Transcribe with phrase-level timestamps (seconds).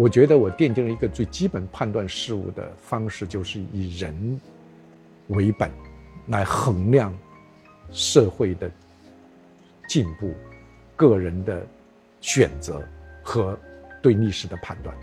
[0.00, 4.40] 我觉得我奠定了一个最基本判断事物的方式，就是以人
[5.26, 5.70] 为本
[6.28, 7.14] 来衡量
[7.92, 8.70] 社会的
[9.86, 10.32] 进步、
[10.96, 11.62] 个人的
[12.18, 12.82] 选择
[13.22, 13.58] 和
[14.00, 14.96] 对历史的判断。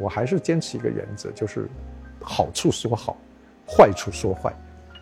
[0.00, 1.68] 我还是坚持一个原则，就是
[2.20, 3.16] 好处说好，
[3.64, 4.52] 坏处说坏。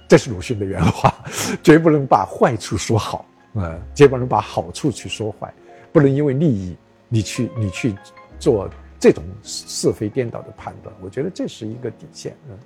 [0.09, 1.15] 这是鲁迅的原话，
[1.63, 5.53] 绝不能把坏处说好，呃，绝不能把好处去说坏，
[5.93, 6.75] 不能因为利益
[7.11, 7.95] 你去你去
[8.39, 8.67] 做
[8.99, 10.95] 这种是非颠倒的判断。
[11.03, 12.35] 我觉得这是一个底线。
[12.49, 12.59] 嗯。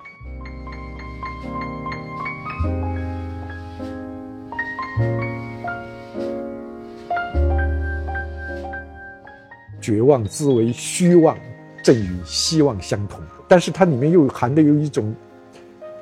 [9.80, 11.36] 绝望之为虚妄，
[11.82, 15.12] 正与希望相同，但是它里面又含的有一种。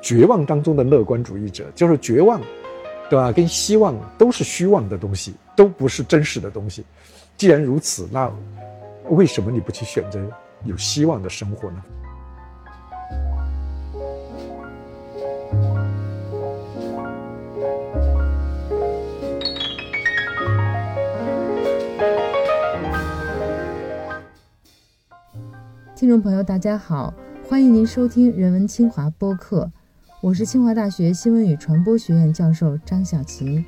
[0.01, 2.41] 绝望当中的乐观主义者，就是绝望，
[3.09, 3.31] 对吧？
[3.31, 6.83] 跟希望都是虚妄的东西，都不是真实的东西。
[7.37, 8.31] 既然如此，那
[9.09, 10.19] 为什么你不去选择
[10.65, 11.83] 有希望的生活呢？
[25.95, 27.13] 听众朋友，大家好，
[27.47, 29.71] 欢迎您收听《人文清华》播客。
[30.21, 33.65] 我是清华大学新闻与传播学院教授张小琪。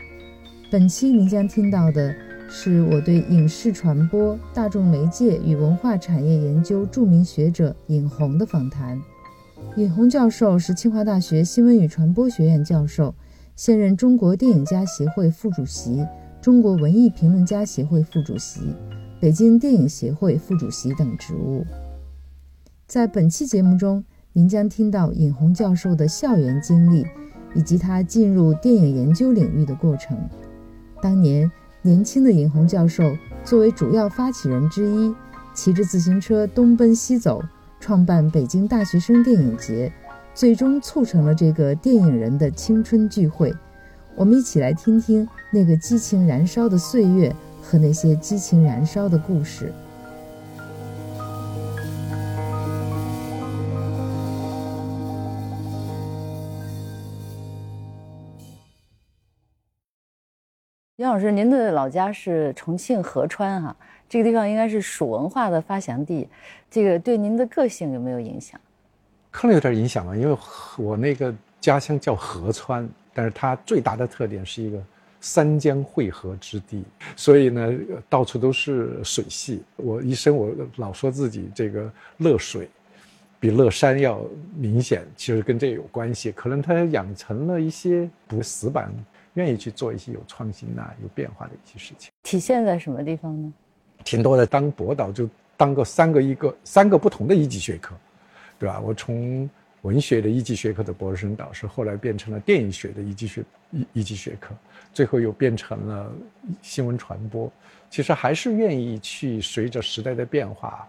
[0.70, 2.14] 本期您将听到的
[2.48, 9.02] 是我对影视传播、大众媒介与文化产业研究著名学者尹红的访谈。
[9.78, 13.16] 尹红教授是清华大学新闻与传播学院教授，
[13.56, 16.06] 现任中国电影家协会副主席、
[16.40, 18.62] 中国文艺评论家协会副主席、
[19.20, 21.66] 北京电影协会副主席等职务。
[22.85, 24.06] 在本期节目中。
[24.36, 27.06] 您将听到尹红教授的校园经历，
[27.54, 30.18] 以及他进入电影研究领域的过程。
[31.04, 31.50] 当年，
[31.84, 35.14] 年轻的尹红教授作为主要发起人之一，
[35.54, 37.44] 骑着自行车东奔西走，
[37.80, 39.94] 创办北京大学生电影节，
[40.34, 43.54] 最终促成了这个电影人的青春聚会。
[44.16, 49.72] 我们一起来听听那个激情燃烧的岁月和那些激情燃烧的故事。
[61.13, 63.75] 老师，您的老家是重庆合川哈，
[64.09, 66.28] 这个地方应该是蜀文化的发祥地，
[66.72, 68.59] 这个对您的个性有没有影响？
[69.29, 70.35] 可能有点影响吧，因为
[70.75, 71.31] 我那个
[71.62, 74.84] 家乡叫合川，但是它最大的特点是一个
[75.22, 76.84] 三江汇合之地，
[77.16, 77.72] 所以呢，
[78.09, 79.62] 到处都是水系。
[79.75, 81.88] 我一生我老说自己这个
[82.18, 82.68] 乐水，
[83.40, 84.19] 比乐山要
[84.57, 86.31] 明显，其实跟这有关系。
[86.31, 88.91] 可能它养成了一些不死板。
[89.34, 93.54] 愿意去做一些有创新呐、有变化的一些事情，体现在什么地方呢？
[94.04, 97.96] 挺多的，当博导就当过三个一个三个不同的一级学科，
[98.60, 98.80] 对吧？
[98.80, 99.50] 我从
[99.82, 104.56] 文学的一级学科的博士生导师，后来变成了电影学的一级学一一级学科，
[104.94, 106.12] 最后又变成了
[106.62, 107.52] 新闻传播。
[107.90, 110.88] 其实还是愿意去随着时代的变化。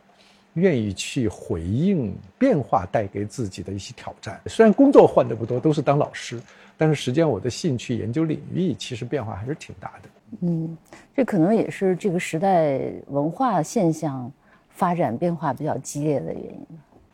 [0.54, 4.40] 愿意去回应变化带给自己的一些挑战。
[4.46, 6.40] 虽然工作换的不多，都是当老师，
[6.76, 10.08] 但是实际上我的兴趣研究领域其实变化还是挺大的。
[10.40, 10.76] 嗯，
[11.14, 14.30] 这可能也是这个时代文化现象
[14.70, 16.66] 发展变化比较激烈的原因。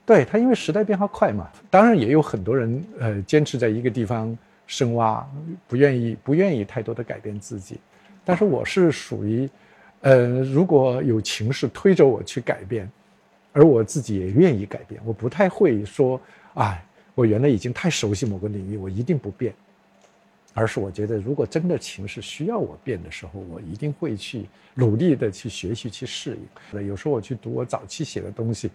[0.07, 1.49] 对它，因为时代变化快嘛。
[1.69, 5.27] 当然也有很多人呃坚持在一个地方深挖，
[5.69, 7.79] 不愿意不愿意太多的改变自己。
[8.25, 9.49] 但是我是属于，
[10.01, 12.91] 呃，如果有情势推着我去改变。
[13.53, 16.21] 而我自己也愿意改变，我不太会说，
[16.55, 16.81] 哎，
[17.21, 19.53] 我原来已经太熟悉某个领域，我一定不变。
[20.55, 26.37] 而是我觉得，如果真的情势需要我变的时候，我一定会去努力的去学习、去适
[26.73, 26.87] 应。
[26.87, 28.71] 有时候我去读我早期写的东西，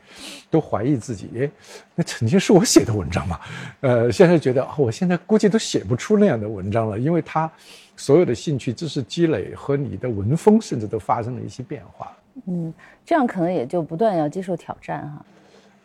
[0.49, 1.49] 都怀疑自己，哎，
[1.95, 3.39] 那曾经是我写的文章嘛？
[3.81, 7.51] 呃，现在觉得，我现在估计都写不出那样的文章了，因为他
[7.97, 12.15] 所有的兴趣、知识积累和你的文风，甚至都发生了一些变化。
[12.45, 12.73] 嗯，
[13.05, 15.25] 这样可能也就不断要接受挑战哈。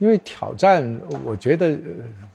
[0.01, 1.79] 因为挑战，我觉得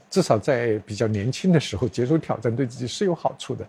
[0.08, 3.66] 至少在比较年轻的时候接受挑战，对自己是有好处的。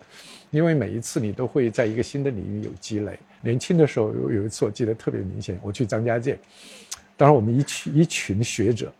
[0.50, 3.18] 因为每一次你都会在一个新的领域有积累。
[3.42, 6.38] 年轻的时候有有一次我记得特别明显，我去张家界，
[7.16, 8.90] 当然我们一群一群学者，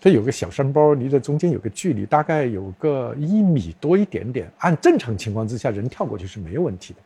[0.00, 4.48] 他有个小山包，离着中间有个距离，大概有个一米多一点点。
[4.58, 7.00] 按正常情况之下，人跳过去是没有问题的。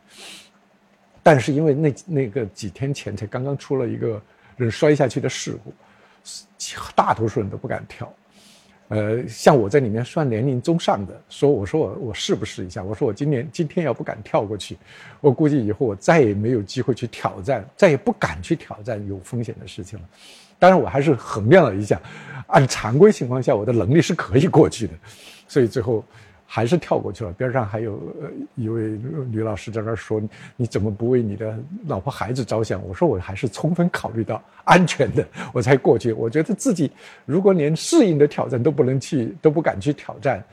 [1.23, 4.21] 但是因为那那个几天前才刚刚出了一个
[4.57, 5.73] 人摔下去的事故，
[6.95, 8.11] 大多数人都不敢跳。
[8.89, 12.81] 呃，像我在里面算年龄中上的，说我说我我试不试一下？
[12.83, 14.77] 我说我今年今天要不敢跳过去，
[15.21, 20.05] 我估计以后我再也没有机会去挑战，再也不敢去挑战有风险的事情了。
[20.57, 22.01] 当然，我还是衡量了一下，
[22.47, 24.93] 按常规情况下，我的能力是可以过去的，
[25.47, 26.03] 所以最后。
[26.51, 27.31] 还是跳过去了。
[27.33, 28.01] 边上还有
[28.55, 28.99] 一位
[29.29, 30.19] 女老师在那说
[30.57, 31.55] ：“你怎么不为你的
[31.85, 35.23] 老婆孩子着想？”我说：“我还是充分考虑到安全的，
[35.53, 36.11] 我才过去。
[36.11, 36.91] 我觉得自己
[37.23, 40.43] 如果连适应的挑战都不能去， 都不敢去挑战，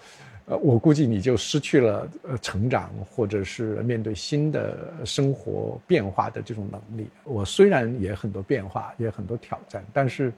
[0.44, 7.08] 呃，我估计你就失去了呃成长或者是面对新的生活变化的这种能力。
[7.24, 10.30] 我虽然也很多变化，也很多挑战，但是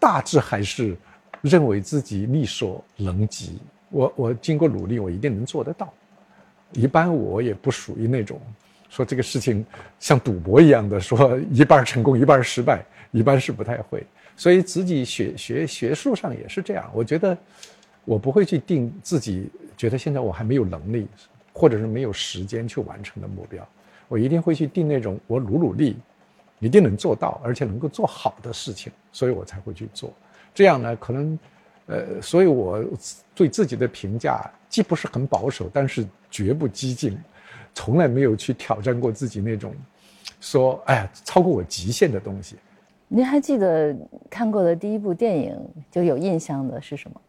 [0.00, 0.96] 大致还是
[1.42, 3.58] 认为自己力所能及。”
[3.90, 5.92] 我我经过努力，我一定能做得到。
[6.72, 8.40] 一般我也不属于那种
[8.88, 9.64] 说这个事情
[10.00, 14.04] 像赌博一样的，说一半成功一半失败，一般是不太会。
[14.36, 16.90] 所以自己学学学术上也是这样。
[16.92, 17.36] 我觉得
[18.04, 21.06] 我不会去定自己觉得现在我还没有能力，
[21.52, 23.66] 或者是没有时间去完成的目标。
[24.08, 25.96] 我一定会去定那种我努努力
[26.58, 30.12] 一定能做到，而且能够做好的事情，所以我才会去做。
[30.52, 31.38] 这样呢，可能。
[31.86, 32.84] 呃，所以我
[33.34, 37.16] 对自己的评价既不是很保守，但是绝不激进，
[37.74, 39.72] 从来没有去挑战过自己那种，
[40.40, 42.56] 说哎呀超过我极限的东西。
[43.08, 43.96] 您还记得
[44.28, 45.56] 看过的第一部电影
[45.90, 47.20] 就有印象的是什么？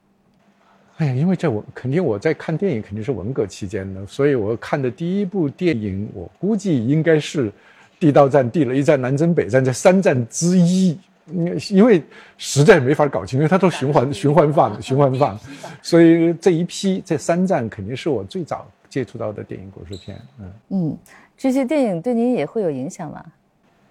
[0.97, 7.51] 哎呀，因为在我肯定我在看电影肯定是文革期间的，所以我看的第一部电影我估计应该是
[7.99, 10.97] 《地道战》《地雷战》《南征北战》这三战之一。
[11.31, 12.01] 因因为
[12.37, 15.37] 实在没法搞清，因为它都循环 循环放循环放，
[15.81, 20.17] 所以这一批这三站肯定是我最早接触到的电影故事片。
[20.39, 20.97] 嗯嗯，
[21.37, 23.23] 这些电影对您也会有影响吗？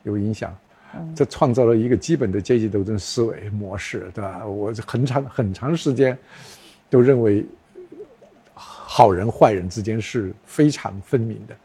[0.05, 0.57] 有影响，
[1.15, 4.47] 这创造了一个基本的阶级斗争思维模式，对吧？
[4.47, 6.17] 我很长很长时间
[6.89, 7.45] 都认为
[8.55, 11.57] 好人坏人之间是非常分明的，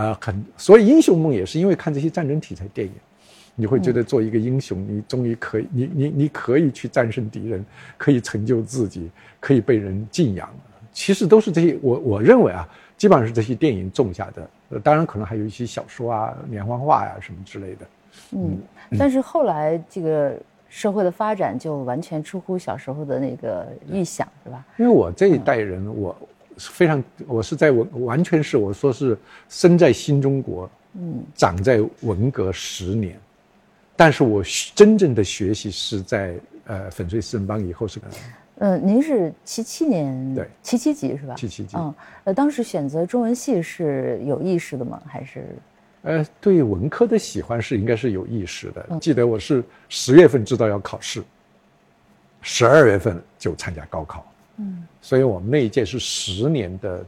[0.00, 2.92] 啊，很所以英雄梦也是因为看这些战争题材电影。
[3.60, 7.64] 你会觉得做一个英雄，你终于可以，你你你可以去战胜敌人，
[7.96, 9.10] 可以成就自己，
[9.40, 10.48] 可以被人敬仰。
[10.92, 14.48] 其实都是这些，我我认为啊，基本上是这些电影种下的。
[14.68, 17.86] 呃，当然可能还有一些小说啊、连环画呀什么之类的。
[18.30, 18.58] 嗯，
[18.96, 20.38] 但是后来这个
[20.68, 24.64] 社会的发展就完全出乎小时候的那个预想，是吧？
[24.76, 26.16] 因为我这一代人，我
[26.56, 29.18] 非常，我是在文，完全是我说是
[29.48, 33.18] 生在新中国，嗯，长在文革十年。
[33.98, 34.40] 但是我
[34.76, 36.36] 真正的学习是在
[36.66, 38.00] 呃粉碎四人帮以后是，
[38.58, 41.34] 呃，您是七七年对七七级是吧？
[41.34, 41.92] 七七级嗯，
[42.22, 45.02] 呃，当时选择中文系是有意识的吗？
[45.04, 45.44] 还是？
[46.02, 49.00] 呃，对文科的喜欢是应该是有意识的。
[49.00, 51.20] 记得我是十月份知道要考试，
[52.40, 54.24] 十二月份就参加高考，
[54.58, 57.04] 嗯，所以我们那一届是十年的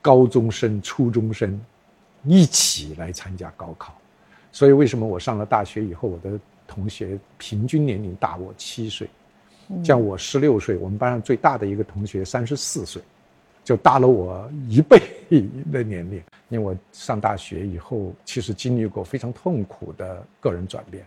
[0.00, 1.60] 高中生、初中生
[2.22, 3.99] 一起来参加高考。
[4.52, 9.08] 所以，为什么我上了大学以后，我的同学平均年龄大我七岁？
[9.84, 13.00] 像我十六岁，我们班上最大的一个同学三十四岁，
[13.62, 15.00] 就大了我一倍
[15.72, 16.20] 的年龄。
[16.48, 21.06] 因为我上大学以后，其实经历过非常痛苦的个人转变。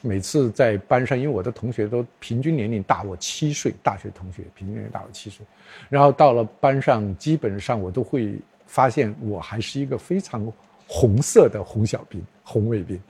[0.00, 5.44] 每次在班上，因为我的同学都平均年龄大我七岁，大学同学平均年龄大我七岁，
[5.88, 8.36] 然后到了班上，基本上我都会
[8.66, 10.52] 发现我还是一个非常。
[10.92, 13.00] 红色的红小兵、红卫兵，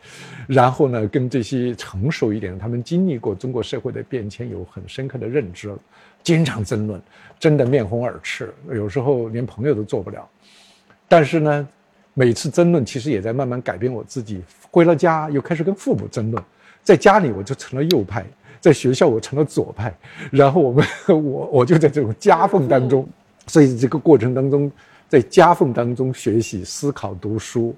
[0.46, 5.74] 然后呢，跟这些成熟一点的，他们经历过中国社会的变迁，有很深刻的认知，
[6.22, 7.00] 经常争论，
[7.38, 10.28] 争得面红耳赤，有时候连朋友都做不了。
[11.08, 11.66] 但是呢，
[12.12, 14.42] 每次争论其实也在慢慢改变我自己。
[14.70, 16.44] 回了家又开始跟父母争论，
[16.82, 18.26] 在家里我就成了右派，
[18.60, 19.96] 在学校我成了左派，
[20.30, 21.14] 然后我们我
[21.46, 23.08] 我就在这种夹缝当中，
[23.46, 24.70] 所以这个过程当中。
[25.10, 27.74] 在夹缝当中学习、思考、读书，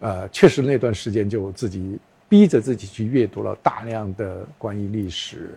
[0.00, 1.96] 呃，确实那段时间就自己
[2.28, 5.56] 逼着自己去阅读了大量的关于历史、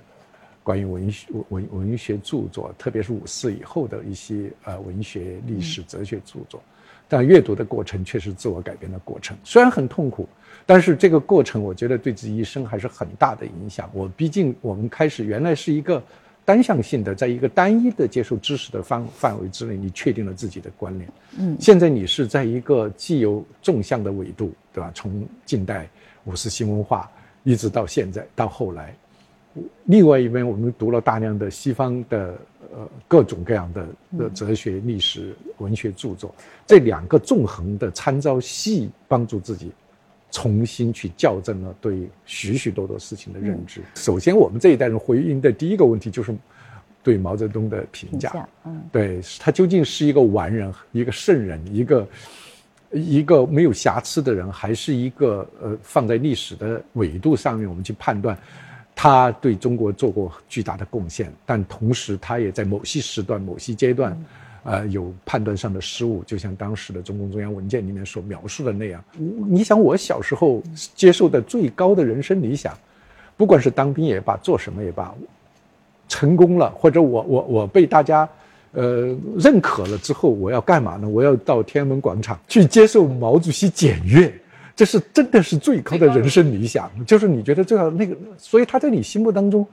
[0.61, 6.61] 关于文学、文文学著作，特别是五四以后的一些呃文学、历史、哲学著作。
[7.07, 10.29] 但阅读的过程确实自我改变的过程，虽然很痛苦，
[10.67, 13.89] 但是这个过程我觉得对自己一生还是很大的影响。
[13.91, 15.99] 我毕竟我们开始原来是一个。
[16.47, 21.09] 单向性的，在一个单一的接受知识的范范围之内，你确定了自己的观念。
[21.37, 24.89] 嗯，现在你是在一个既有纵向的纬度，对吧？
[24.95, 25.89] 从近代
[26.23, 27.11] 五四新文化
[27.43, 28.95] 一直到现在到后来，
[29.83, 32.39] 另外一边我们读了大量的西方的
[32.73, 33.85] 呃各种各样的
[34.17, 36.33] 的哲学、历史、文学著作，
[36.65, 39.69] 这两个纵横的参照系帮助自己。
[40.31, 43.81] 重新去校正了对许许多多事情的认知。
[43.95, 46.35] 首先，我们这一代人回应的第一个问题就是，
[47.01, 48.29] 对毛泽东的评价。
[48.31, 52.07] 评价嗯对他究竟是一个完人、一个圣人、一个
[52.91, 58.37] 一个没有瑕疵的人，还是一个呃放在历史的纬度上面我们去判断，
[58.93, 64.17] 他对中国做过巨大的贡献，但同时他也在某些时段、某些阶段。
[64.63, 69.03] 呃，有判断上的失误，就像当时的中共中央文件里面所描述的那样。
[69.15, 70.61] 你想，我小时候
[70.95, 72.77] 接受的最高的人生理想，
[73.37, 75.15] 不管是当兵也罢，做什么也罢，
[76.09, 78.27] 成功了，或者我我我被大家
[78.73, 81.07] 呃认可了之后，我要干嘛呢？
[81.07, 84.33] 我要到天安门广场去接受毛主席检阅，
[84.75, 86.91] 这是真的是最高的人生理想。
[87.05, 89.65] 就是你觉得这样那个，所以他在你心目当中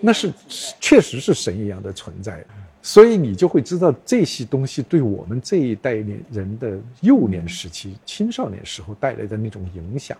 [0.00, 0.32] 那是
[0.80, 2.44] 确实是神一样的存在。
[2.86, 10.16] 所以你就会知道这些东西对我们这一代年人的幼年时期、青少年时候带来的那种影响，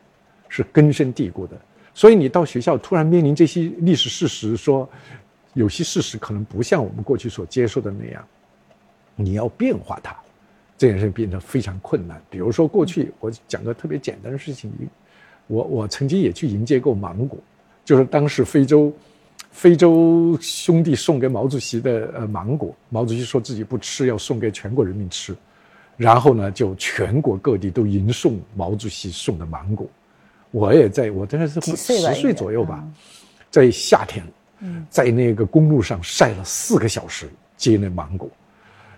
[0.48, 1.56] 是根深蒂固的。
[1.94, 4.86] 所以你到学校突然面临这些历史事实，说
[5.54, 8.26] 有些事实可能不像我们过去所接受的那样，
[9.14, 10.16] 你要变化它，
[10.76, 12.20] 这件事变得非常困难。
[12.28, 14.72] 比如说过去我讲个特别简单的事情，
[15.46, 17.38] 我我曾经也去迎接过芒果，
[17.84, 18.92] 就是当时非洲。
[19.56, 25.34] 非洲兄弟送给毛主席的呃芒果，毛主席说自己不吃，要送给全国人民吃，
[25.96, 29.86] 然后呢，就全国各地都迎送毛主席送的芒果。
[30.50, 32.86] 我也在我真的是十岁左右吧，
[33.50, 34.22] 在夏天，
[34.90, 38.28] 在那个公路上晒了四个小时接那芒果，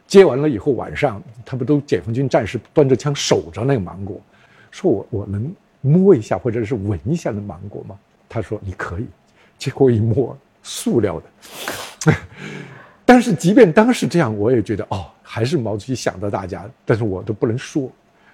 [0.09, 4.21] 接完了以后晚上，他们都解放军战士端着枪守着那个芒果，
[4.73, 7.97] 说我我能摸一下或者是闻一下那芒果吗？
[8.29, 9.07] 他说你可以，
[9.57, 10.37] 结果一摸。
[10.63, 12.15] 塑料的，
[13.05, 17.91] 但是即便当时这样，我也觉得哦，还是毛主席想到大家，但是我都不能说，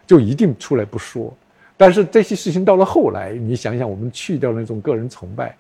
[0.07, 1.33] 就一定出来不说。
[1.77, 5.57] 但是这些事情到了后来，你想想，我们去掉那种个人崇拜，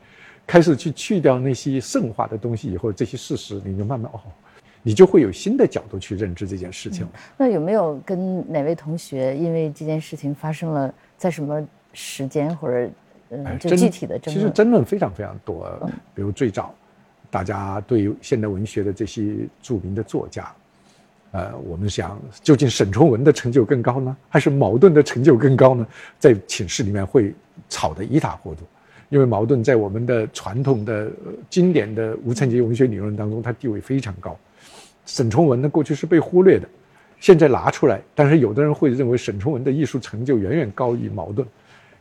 [0.47, 4.21] 开始去去掉那些圣化的东西以后，这些事实你就慢慢哦，
[4.83, 7.06] 你就会有新的角度去认知这件事情。
[7.37, 12.90] 那有没有跟哪位同学因为这件事情发生了在什么时间或者？
[13.59, 15.66] 就具体的其实争论非常非常多，
[16.14, 16.75] 比如最早，
[17.31, 20.52] 大家对现代文学的这些著名的作家，
[21.33, 25.87] 呃，我们想究竟沈从文的成就更高呢，还是茅盾的成就更高呢？
[26.19, 27.35] 在寝室里面会
[27.69, 28.61] 吵得一塌糊涂，
[29.09, 31.11] 因为茅盾在我们的传统的
[31.50, 34.38] 经典的无层级文学理论当中，他地位非常高，
[35.07, 36.69] 沈从文呢过去是被忽略的，
[37.19, 41.45] 现在拿出来，但是有的人会认为沈从文的艺术成就远远高于茅盾。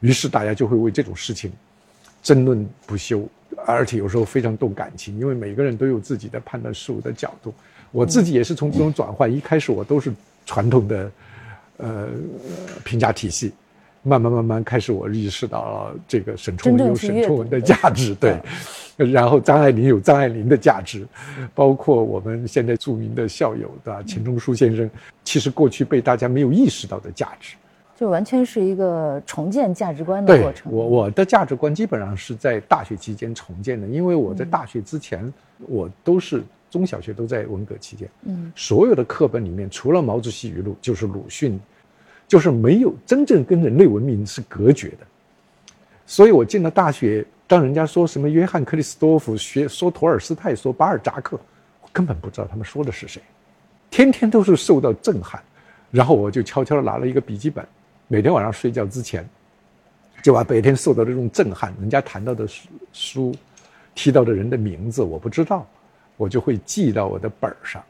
[0.03, 1.49] 于是大家就会为这种事情
[2.21, 3.25] 争论不休，
[3.65, 7.53] 而且有时候非常动感情，因为每个人都有自己的判断事物的角度。
[7.89, 10.11] 我自己也是从这种转换，一开始我都是
[10.45, 11.11] 传统的
[11.77, 12.09] 呃
[12.83, 13.53] 评价体系，
[14.01, 18.37] 慢慢慢慢开始我意识到了这个沈从文有沈从文的价值，对，
[18.97, 21.07] 然后张爱玲有张爱玲的价值，
[21.55, 24.03] 包括我们现在著名的校友对吧？
[24.03, 24.89] 钱钟书先生，
[25.23, 27.55] 其实过去被大家没有意识到的价值。
[27.95, 30.71] 就完全是一个重建价值观的过程。
[30.71, 35.31] 我我的价值观基本上是在大学期间重建的，因为我在大学之前，
[35.67, 41.59] 我都是中小学都在文革期间，嗯，所有的课本里面除了毛主席语录就是鲁迅，
[42.27, 45.05] 就是没有真正跟人类文明是隔绝的。
[46.05, 51.39] 所以我进了大学，当人家说什么约翰克里斯多夫学说托尔斯泰说巴尔扎克，
[51.81, 53.21] 我根本不知道他们说的是谁，
[53.91, 55.41] 天天都是受到震撼，
[55.91, 57.63] 然后我就悄悄的拿了一个笔记本。
[58.13, 59.27] 每天晚上睡觉之前，
[60.21, 63.35] 就把白天受到的这种震撼，人家谈到的书书，
[63.95, 65.67] 提到的人的名字，我不知道，
[66.15, 67.83] 我就会记到我的本儿上，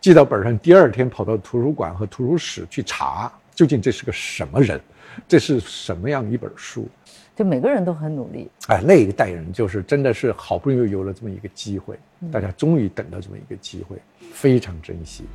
[0.00, 0.58] 记到本儿上。
[0.58, 4.80] 第二天跑到图书馆和图书室去查，究竟这是个什么人，
[5.28, 6.88] 这是什么样一本书？
[7.36, 8.50] 就每个人都很努力。
[8.66, 11.96] 哎，那一代人就是真的是好不容易有了这么一个机会，
[12.32, 13.96] 大家终于等到这么一个机会，
[14.32, 15.26] 非常珍惜。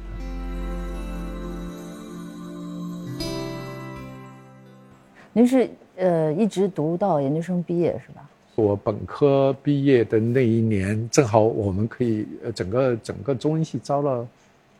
[5.37, 8.29] 您是呃一直读到研究生毕业是吧？
[8.55, 14.25] 我本科毕业的那一年，正好我们可以呃整个整个中文系招了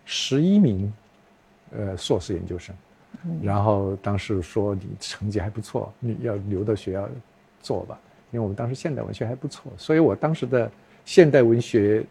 [0.05, 0.93] 十一名
[1.75, 2.73] 呃硕士研究生，
[3.43, 7.05] 然后当时说你成绩还不错，你要留到学校
[7.61, 7.99] 做吧，
[8.31, 10.71] 因为我们当时现代文学还不错，所以我当时的
[11.03, 12.01] 现代文学。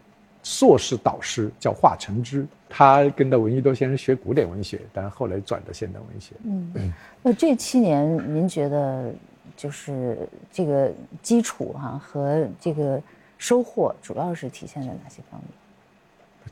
[0.45, 6.35] 硕士导师叫华承之，他跟着闻一多先生学古典文学，但后来转到现代文学。
[6.43, 9.11] 嗯，那这七年您觉得
[9.57, 10.15] 就是
[10.51, 13.01] 这个基础哈和这个
[13.39, 15.49] 收获主要是体现在哪些方面？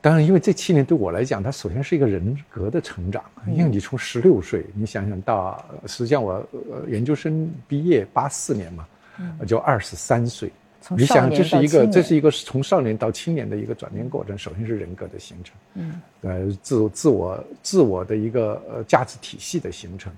[0.01, 3.23] 当然，因为这七年对我来讲，它首先是一个人格的成长。
[3.47, 6.43] 因为你从十六岁，你想想到，实际上我
[6.87, 8.87] 研究生毕业八四年嘛，
[9.45, 10.51] 就二十三岁。
[10.83, 14.37] 从你想，这是一个，这是一个从少年到青年的一个转变过程。
[14.37, 20.11] 首先是人格的形成，嗯，呃，自自我自我的一个呃价值体系的形成。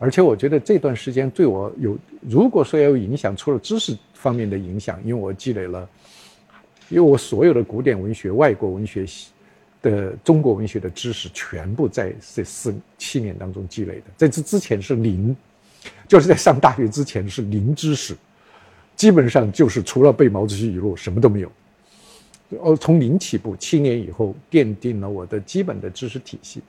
[0.00, 5.88] 而且我觉得这段时间对我有，如果说要有影响，除了知识方面的影响，因为我积累了，
[6.88, 9.06] 因为我所有的古典文学、外国文学
[9.80, 14.04] 的中国文学的知识，全部在这四七年当中积累的。
[14.16, 15.36] 在这之前是零，
[16.08, 18.16] 就是在上大学之前是零知识，
[19.00, 21.50] 基本上就是除了背毛主席语录，什么都没有。
[22.58, 26.60] 哦，从零起步，七年以后奠定了我的基本的知识体系。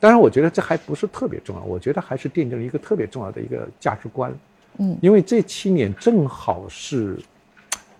[0.00, 4.36] 当然，我觉得这还不是特别重要，我觉得还是奠定了一个特别重要的一个价值观。
[4.78, 7.16] 嗯，因为这七年正好是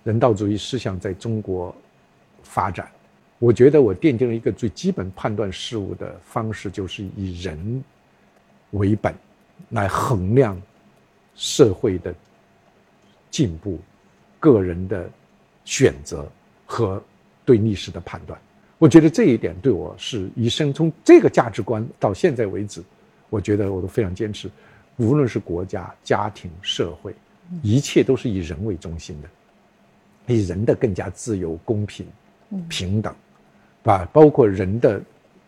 [0.03, 1.73] 人道主义思想在中国
[2.43, 2.91] 发展，
[3.39, 7.85] 我觉得我奠定了一个最基本判断事物的方式，就是以人
[8.73, 9.15] 为本
[9.69, 10.61] 来衡量
[11.37, 12.13] 社会的
[13.31, 13.79] 进步、
[14.41, 15.09] 个人的
[15.65, 16.31] 选择
[16.67, 17.03] 和
[17.45, 18.39] 对历史的判断。
[18.79, 22.83] 我觉得这一点对我是一生从这个价值观到现在为止，
[23.29, 24.49] 我觉得我都非常坚持。
[24.99, 27.15] 无论是国家、家庭、社会，
[27.63, 32.07] 一切都是以人为中心的，以人的更加自由、公平、
[32.69, 33.15] 平等，
[33.83, 34.05] 把？
[34.07, 35.01] 包括人的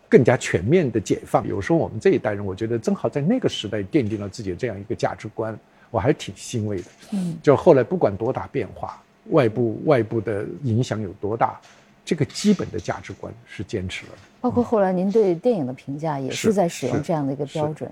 [0.09, 1.47] 更加全面的解放。
[1.47, 5.57] 有时候我们这一代人，我觉得正好在那个时代奠定了自己这样一个价值观，
[5.91, 6.83] 我还是挺欣慰的。
[7.11, 11.61] 嗯，就后来不管多大变化，外部外部的影响有多大。
[12.03, 17.89] 这个基本的价值观是坚持了，包括后来您对电影的评价也是是在使用这样的一个标准。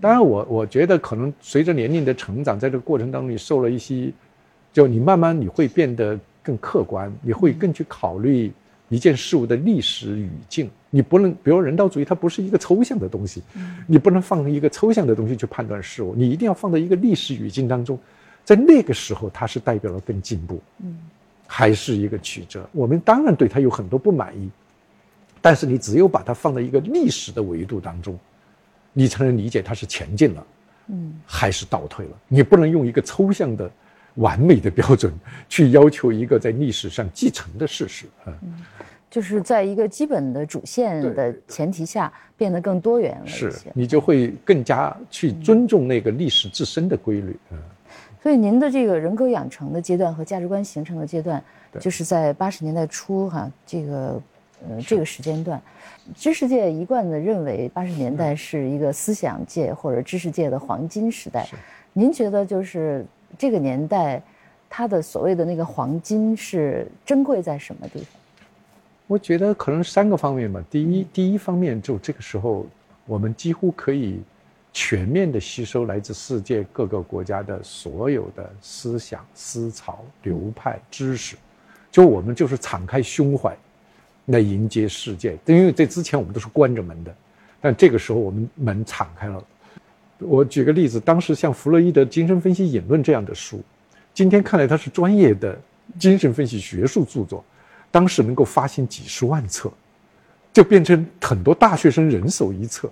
[0.00, 4.10] 当然我，我觉得可能随着年龄的成长，在这个过程当中，你受了一些，
[4.72, 8.50] 就你慢慢你会变得更客观，你会更去考虑
[8.94, 10.70] 一件事物的历史语境。
[10.90, 13.42] 你不能，比如人道主义，它不是一个抽象的东西，
[13.86, 17.98] 你不能放一个抽象的东西去判断事物，你一定要放到一个历史语境当中，
[18.44, 20.60] 在那个时候，它是代表了更进步。
[20.82, 20.98] 嗯。
[21.46, 24.50] 还是一个曲折，我们当然对它有很多不满意，
[25.42, 28.18] 但是你只有把它放在一个历史的维度当中，
[28.94, 30.46] 你才能理解它是前进了，
[30.88, 32.12] 嗯，还是倒退了。
[32.28, 33.70] 你不能用一个抽象的、
[34.14, 35.12] 完美的标准
[35.46, 38.32] 去要求一个在历史上继承的事实啊。
[39.14, 43.52] 就是在一个基本的主线的前提下，变得更多元了是。
[43.72, 47.58] 你就会更加去尊重那个历史自身的规律嗯。
[48.20, 54.20] 所以您的这个人格养成的阶段和价值观形成的阶段，对就是在八十年代初哈，这个
[54.68, 55.62] 呃这个时间段，
[56.16, 61.46] 知识界一贯的认为八十年代是一个思想界或者知识界的黄金时代。
[61.92, 63.06] 您觉得就是
[63.38, 64.20] 这个年代，
[64.68, 68.13] 它的所谓的那个黄金是珍贵在什么地方？
[69.06, 70.64] 我觉得可能三个方面吧。
[70.70, 72.66] 第一，第一方面就这个时候，
[73.04, 74.20] 我们几乎可以
[74.72, 81.36] 全面的吸收来自世界各个国家的所有的思想、思潮、流派、知识，
[81.90, 83.54] 就我们就是敞开胸怀
[84.26, 85.36] 来迎接世界。
[85.44, 87.14] 因为在之前我们都是关着门的，
[87.60, 89.44] 但这个时候我们门敞开了。
[90.18, 93.60] 我举个例子，当时像弗洛伊德《精神分析引论》这样的书，
[94.14, 95.60] 今天看来它是专业的
[95.98, 97.44] 精神分析学术著作。
[97.94, 99.70] 当时能够发行几十万册，
[100.52, 102.90] 就变成很多大学生人手一册。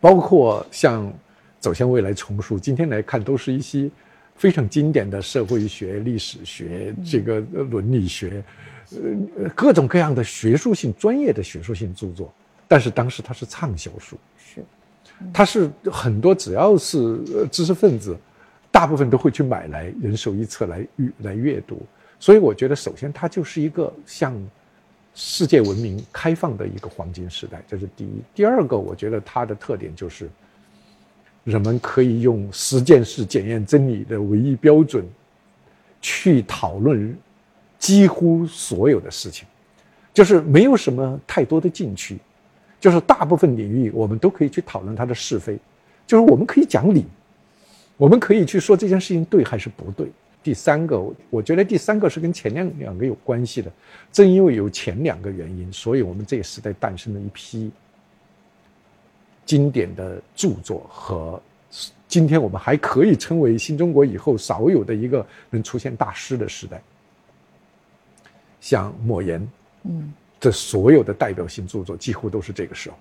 [0.00, 1.06] 包括像
[1.60, 3.90] 《走向未来》丛书，今天来看都是一些
[4.34, 8.42] 非常经典的社会学、历史学、这个伦理学，
[8.92, 12.32] 呃，各种各样的学术性、专业的学术性著作。
[12.66, 14.64] 但是当时它是畅销书，是，
[15.34, 17.18] 它是很多只要是
[17.52, 18.16] 知识分子，
[18.70, 21.82] 大部分都会去买来人手一册来阅来阅读。
[22.18, 24.34] 所以我觉得，首先它就是一个向
[25.14, 28.22] 世界文明开放的一个黄金时代，这是第一。
[28.34, 30.28] 第二个，我觉得它的特点就是，
[31.44, 35.04] 人们可以用实践式检验真理的唯一标准，
[36.00, 37.16] 去讨论
[37.78, 39.46] 几乎所有的事情，
[40.12, 42.18] 就是没有什么太多的禁区，
[42.80, 45.58] 就是大部分领域我们都可以去讨论它的是非，
[46.06, 47.04] 就是我们可以讲理，
[47.96, 50.10] 我们可以去说这件事情对还是不对。
[50.44, 53.72] 第三个，我觉得第三个是跟前两两个有关系的。
[54.12, 57.72] 正因为有前两个原因，所以我们这个时代诞生了一批
[59.46, 61.42] 经典的著作和
[62.06, 66.80] 今天我们还可以称为新中国以后少有的一个能出现大师的时代。
[68.60, 69.48] 像莫言，
[69.84, 72.96] 嗯，这所有的代表性著作几乎都是这个时候。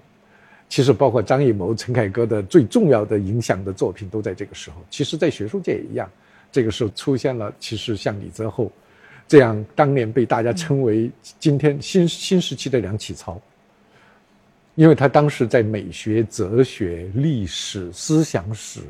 [0.70, 4.78] 其实包括张艺谋、陈凯歌的最重要的影响的作品都在这个时候。
[4.90, 6.10] 其实，在学术界也一样。
[6.54, 8.72] 这个时候出现了，其实像李泽厚
[9.28, 13.42] 这样当年被大家称为今天新新时期的梁启超，
[14.76, 18.82] 因为他当时在美学、哲学、历史、思想史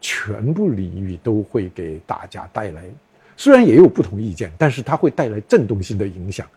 [0.00, 2.84] 全部领域都会给大家带来
[3.36, 6.48] 虽然也有不同意见，但是它会带来震动性的影响。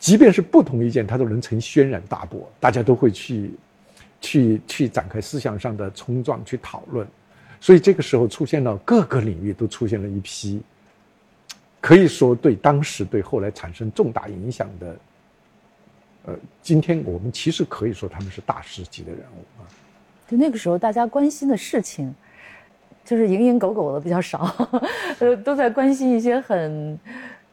[0.00, 3.52] 即便是不同意见，它都能成轩然大波，大家都会去，
[4.20, 7.06] 去去展开思想上的冲撞，去讨论。
[7.60, 10.60] 所以这个时候出现了各个领域都出现了一批，
[11.80, 14.96] 可以说对当时对后来产生重大影响的，
[16.26, 19.68] 呃，今天我们其实可以说他们是大师级的人物啊。
[20.28, 22.14] 就那个时候大家关心的事情，
[23.04, 24.54] 就是蝇营狗苟的比较少，
[25.18, 26.98] 呃，都在关心一些很。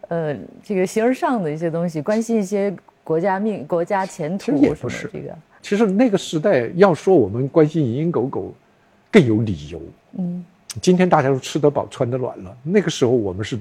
[0.09, 5.37] 呃，这个形而上的一些东西，关心一些国家命、国家前途也不是这个。
[5.61, 8.55] 其实那个时代要说我们关心蝇营狗苟，
[9.11, 9.81] 更有理由。
[10.13, 10.43] 嗯，
[10.81, 13.59] 今天大家都吃得饱、穿得暖了，那个时候我们是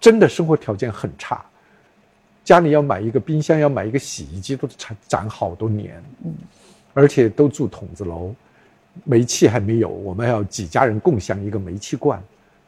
[0.00, 1.44] 真的生活条件很差，
[2.44, 6.02] 家里要买一个冰箱、要买一个洗衣机都攒攒好多年。
[6.24, 6.32] 嗯，
[6.94, 8.34] 而且都住筒子楼，
[9.04, 12.20] 煤气还没有，我们要几家人共享一个煤气罐。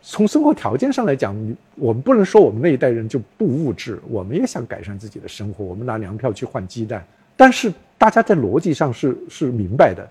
[0.02, 1.35] 从生活条件上来讲，
[1.74, 5.64] 我们不能说我们那一代人就不物质，我们也想改善自己的生活。
[5.64, 7.04] 我们拿粮票去换鸡蛋，
[7.37, 10.09] 但是大家在逻辑上是是明白的，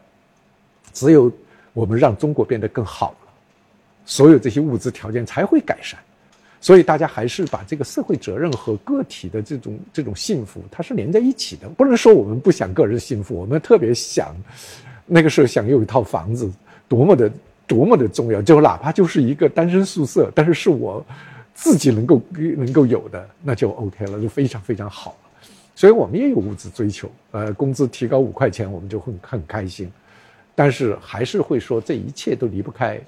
[0.94, 1.32] 只有
[1.80, 3.28] 我们让中国变得更好了，
[4.06, 6.00] 所有这些物质条件才会改善。
[6.60, 11.70] 所以大家还是把这个社会责任和个体的这种这种幸福，它是连在一起的。
[11.70, 14.36] 不能说我们不想个人幸福，我们特别想，
[15.06, 16.52] 那个时候想有一套房子，
[16.88, 17.32] 多么的。
[17.70, 21.06] 多么的重要，就哪怕就是一个单身宿舍，但是是我
[21.54, 22.20] 自己能够
[22.58, 25.50] 能够有的，那就 OK 了，就非常非常好了。
[25.76, 29.88] 所以我们也有物质追求，呃，工资提高五块钱，我们就很很开心。
[30.60, 33.00] 但是还是会说，这一切都离不开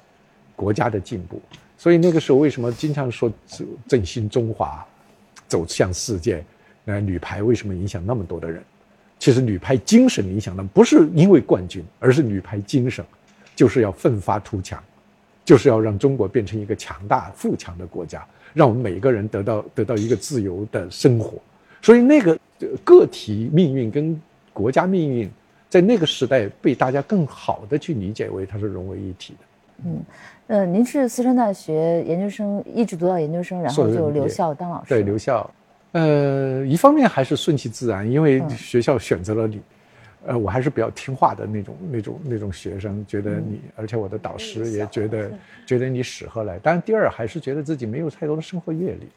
[0.55, 1.41] 国家的进步。
[1.77, 3.29] 所以那个时候为什么经常说
[3.89, 4.85] 振兴中华，
[5.49, 6.41] 走向世界？
[6.85, 8.63] 那女排为什么影响那么多的人？
[9.19, 13.03] 其实女排精神影响的不是因为冠军，而是女排精神。
[13.53, 14.81] 就是要奋发图强，
[15.43, 21.37] 就是要让中国变成一个强大富强的国家，让我们每个人得到得到一个自由的生活。
[21.81, 22.39] 所以那个
[22.85, 24.19] 个体命运跟
[24.53, 25.29] 国家命运，
[25.71, 29.39] 在那个时代被大家更好的去理解为它是融为一体的。
[29.85, 30.03] 嗯，
[30.47, 34.89] 呃，您是四川大学研究生，一直读到研究生，然后就留校当老师。
[34.89, 35.49] 对，留校。
[35.93, 39.61] 呃，一方面还是顺其自然，因为学校选择了你。
[40.27, 45.31] 呃，我还是比较听话的那种、那种、那种学生，觉得你，而且我的导师也觉得，
[45.65, 46.59] 觉得你适合来。
[46.59, 49.07] 当然，第二还是觉得自己没有太多的生活阅历，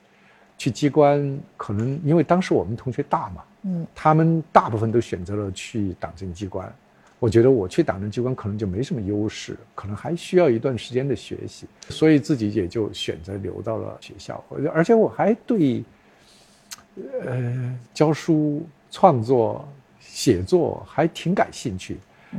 [0.57, 6.73] 去机关可能因为当时我们同学大嘛，嗯，他们大部分都选择了去党政机关，
[7.19, 14.45] 我觉得我去党政机关可能就没什么优势，可能还需要一段时间的学习，所以自己也就选择留到了学校。
[14.73, 15.85] 而且我还对，
[17.25, 19.67] 呃，教书创作。
[20.07, 21.97] 写作还挺感兴趣，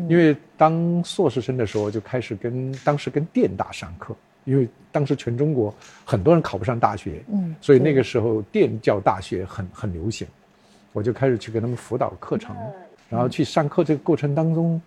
[0.07, 5.73] 因为当硕士生的时候就开始跟当时跟电大上课，因为当时全中国
[6.05, 10.25] 很多人考不上大学，嗯，所以那个时候电教大学很很流行，
[10.95, 12.55] 我就开始去给他们辅导课程，
[13.09, 14.81] 然后去上课这个过程当中，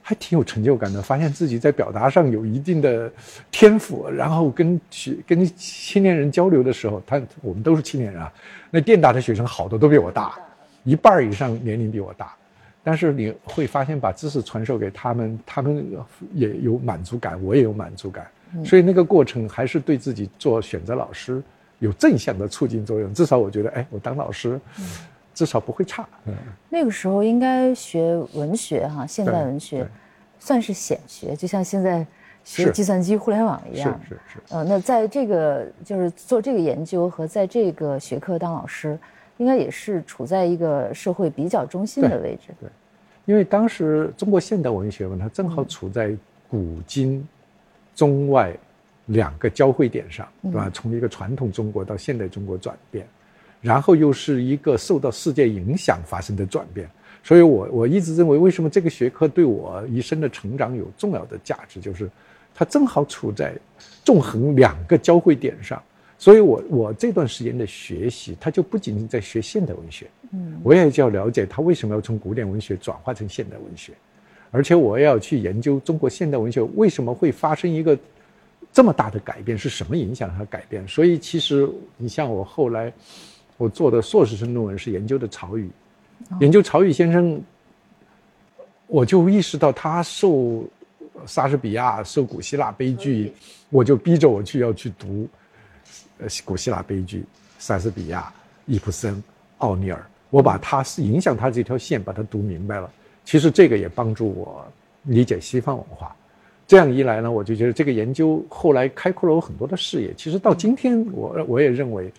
[0.00, 3.12] 还挺有成就感的，发现自己在表达上有一定的
[3.50, 8.32] 天赋，然后跟学跟青年人交流的时候，他我们都是青年人啊，
[8.70, 10.34] 那电大的学生好多都比我大。
[10.84, 12.34] 一半以上年龄比我大，
[12.82, 15.86] 但是你会发现，把知识传授给他们，他们
[16.32, 18.26] 也有满足感，我也有满足感，
[18.64, 21.42] 所以那个过程还是对自己做选择老师
[21.80, 23.12] 有正向的促进作用。
[23.12, 24.58] 至少我觉得，哎，我当老师，
[25.40, 26.06] 至少不会差。
[26.68, 29.88] 那个时候应该学文学哈，现代文学
[30.38, 32.06] 算是显学，就像现在
[32.44, 33.98] 学计算机、互联网一样。
[34.06, 34.54] 是是是。
[34.54, 38.98] 呃，那在这个就是做这个研究和在这个学科当老师。
[39.38, 42.52] 应该也是处在一个社会比较中心的位置。
[42.60, 42.68] 对，
[43.24, 46.14] 因为当时中国现代文学嘛，它正好处在
[46.50, 47.26] 古今
[47.94, 48.54] 中外
[49.06, 50.68] 两个交汇点上，对吧？
[50.74, 53.06] 从一个传统中国到现代中国转变，
[53.60, 56.88] 然后又是一个受到世界影响发生的转变。
[57.22, 62.10] 所以我我一直认为，为什么这个学科对我一生的成长有重要的价值，就是
[62.54, 63.54] 它正好处在
[64.04, 65.82] 纵横两个交汇点上。
[66.16, 73.94] 所以，我我这段时间的学习，它就不仅仅在学现代文学，嗯，我也就要了解它为什么要从古典文学转化成现代文学，
[74.50, 77.98] 而且我也要去研究中国现代文学为什么会发生一个
[78.70, 80.86] 这么大的改变，是什么影响它改变。
[80.86, 82.92] 所以，其实你像我后来
[83.60, 85.68] 我做的硕士生论文是研究的曹禺，
[86.40, 87.38] 研究曹禺先生，
[88.86, 90.64] 我就意识到他受
[91.26, 93.30] 莎士比亚、受古希腊悲剧，
[93.68, 95.28] 我就逼着我去要去读。
[96.16, 97.22] 呃，古希腊悲剧，
[97.58, 98.32] 莎士比亚、
[98.64, 99.22] 易卜生、
[99.58, 102.90] 奥尼尔，我把他是影响他这条线把它读明白了。
[103.26, 104.66] 其实这个也帮助我
[105.02, 106.16] 理解西方文化。
[106.66, 110.14] 这样一来呢，我就觉得这个研究后来开阔了我很多的视野。
[110.14, 112.10] 其实到今天，我我也认为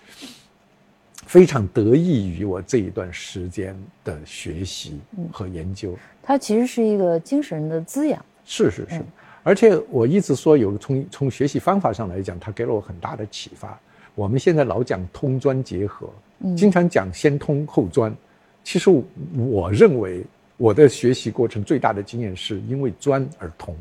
[1.32, 5.00] 非常得益于我这一段时间的学习
[5.32, 5.98] 和研究。
[6.22, 8.22] 它其实是一个精神的滋养。
[8.44, 9.02] 是是是，
[9.42, 13.80] 而且我一直说，有从从学习方法上来讲，它给了我很大的启发。
[14.14, 16.10] 我们现在老讲通专结合，
[16.58, 18.14] 经常讲先通后专。
[18.62, 18.92] 其实
[19.38, 20.26] 我认为
[20.58, 23.74] 我的学习过程最大的经验是因为专而通。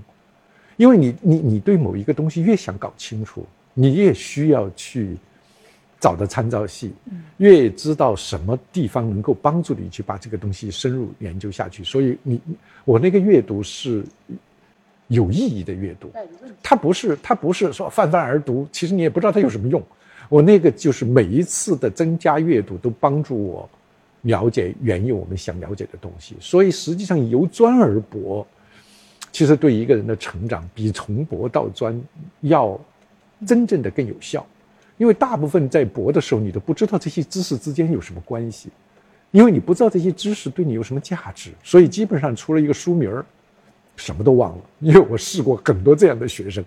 [0.77, 5.17] 因为你你你对某一个东西越想搞清楚，你越需要去
[6.01, 6.93] 找的参照系，
[7.37, 11.85] 越知道什么地方能够帮助你去把这个东西深入研究下去。
[11.85, 12.41] 所以你
[12.85, 14.05] 我那个阅读是
[15.09, 16.11] 有意义的阅读，
[16.63, 19.81] 它不是它不是说泛泛而读，其实你也不知道它有什么用。
[20.29, 23.69] 我那个就是每一次的增加阅读都帮助我
[24.23, 26.35] 了解原有我们想了解的东西。
[26.41, 28.47] 所以实际上由专而博。
[29.33, 31.97] 其实对一个人的成长，比从博到专
[32.41, 32.77] 要
[33.47, 34.45] 真正的更有效，
[35.01, 38.69] 因为大部分在博的时候，你都不知道这些知识之间有什么关系，
[39.31, 43.25] 因为你不知道这些知识对你有什么价值，所以基本上除了一个书名儿，
[43.97, 44.63] 什么都忘了。
[44.81, 46.63] 因为我试过很多这样的学生，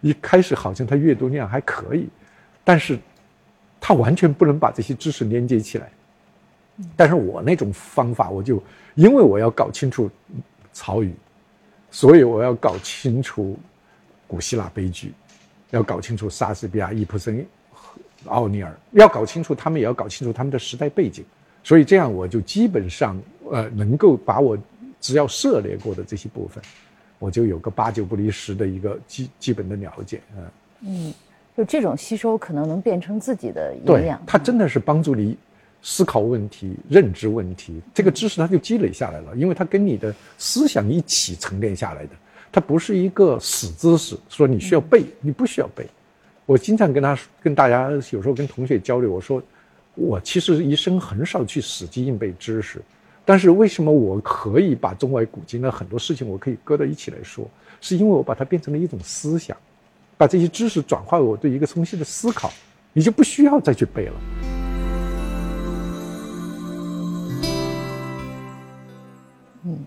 [0.00, 2.08] 一开始好像他阅读量还可以，
[2.64, 2.98] 但是
[3.80, 5.88] 他完全不能把这些知识连接起来。
[6.96, 8.60] 但是我那种方法，我就
[8.96, 10.10] 因为我要搞清楚
[10.72, 11.14] 曹禺。
[11.88, 13.56] 所以我要搞清楚
[14.26, 15.12] 古希腊悲剧，
[15.70, 17.42] 要搞清楚莎士比亚、易卜生、
[18.26, 21.24] 奥尼尔，要搞清楚他们，也要搞清楚他们的时代背景。
[21.62, 24.56] 所以这样我就基本上呃能够把我
[25.00, 26.62] 只要涉猎过的这些部分，
[27.18, 30.20] 我就有个八九不离十的一个基基本的了解。
[30.36, 30.44] 嗯
[30.80, 31.14] 嗯，
[31.56, 34.22] 就这种吸收可能能变成自己的营养。
[34.26, 35.36] 它真的是帮助你。
[35.82, 42.10] 思考问题、认知问题，这个知识它就积累下来了，因为它跟你的思想一起沉淀下来的，
[42.50, 45.86] 它不是一个死知识，说你需要背，你不需要背。
[46.46, 49.42] 我经常跟他、跟大家，有时候跟同学交流，我说，
[49.96, 52.80] 我其实一生很少去死记硬背知识，
[53.24, 57.44] 但是为什么我可以把中外古今的很多事情我可以搁到一起来说，
[57.80, 59.56] 是因为我把它变成了一种思想，
[60.16, 62.52] 把这些知识转化为我对一个东西的思考，
[62.92, 64.14] 你就不需要再去背了。
[69.64, 69.84] 嗯，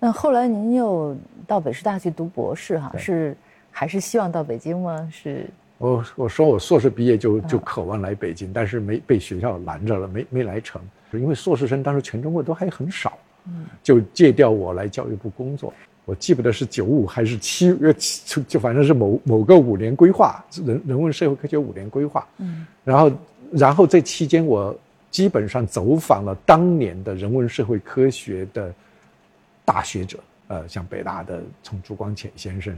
[0.00, 1.14] 那后来您又
[1.46, 3.36] 到北师大去读博士哈，是
[3.70, 5.06] 还是希望到北京吗？
[5.12, 5.46] 是，
[5.78, 15.72] 我我说我硕士毕业就就渴望来北京，但是没被学校拦着了，没没来成，因为硕士生当时全中国都还很少，嗯，就借调我来教育部工作。
[16.04, 17.92] 我记不得是九五还是七呃
[18.24, 23.12] 就就反正是某某个五年规划，人人文社会科学五年规划，嗯，然后
[23.52, 24.78] 然后这期间我
[25.10, 28.74] 基本上走访了当年的人文社会科学的。
[29.68, 32.74] 大学者，呃，像北大的从朱光潜先生、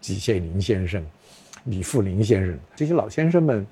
[0.00, 1.04] 季羡林先生、
[1.64, 2.58] 李富林先生。
[2.74, 3.66] 这些老先生们，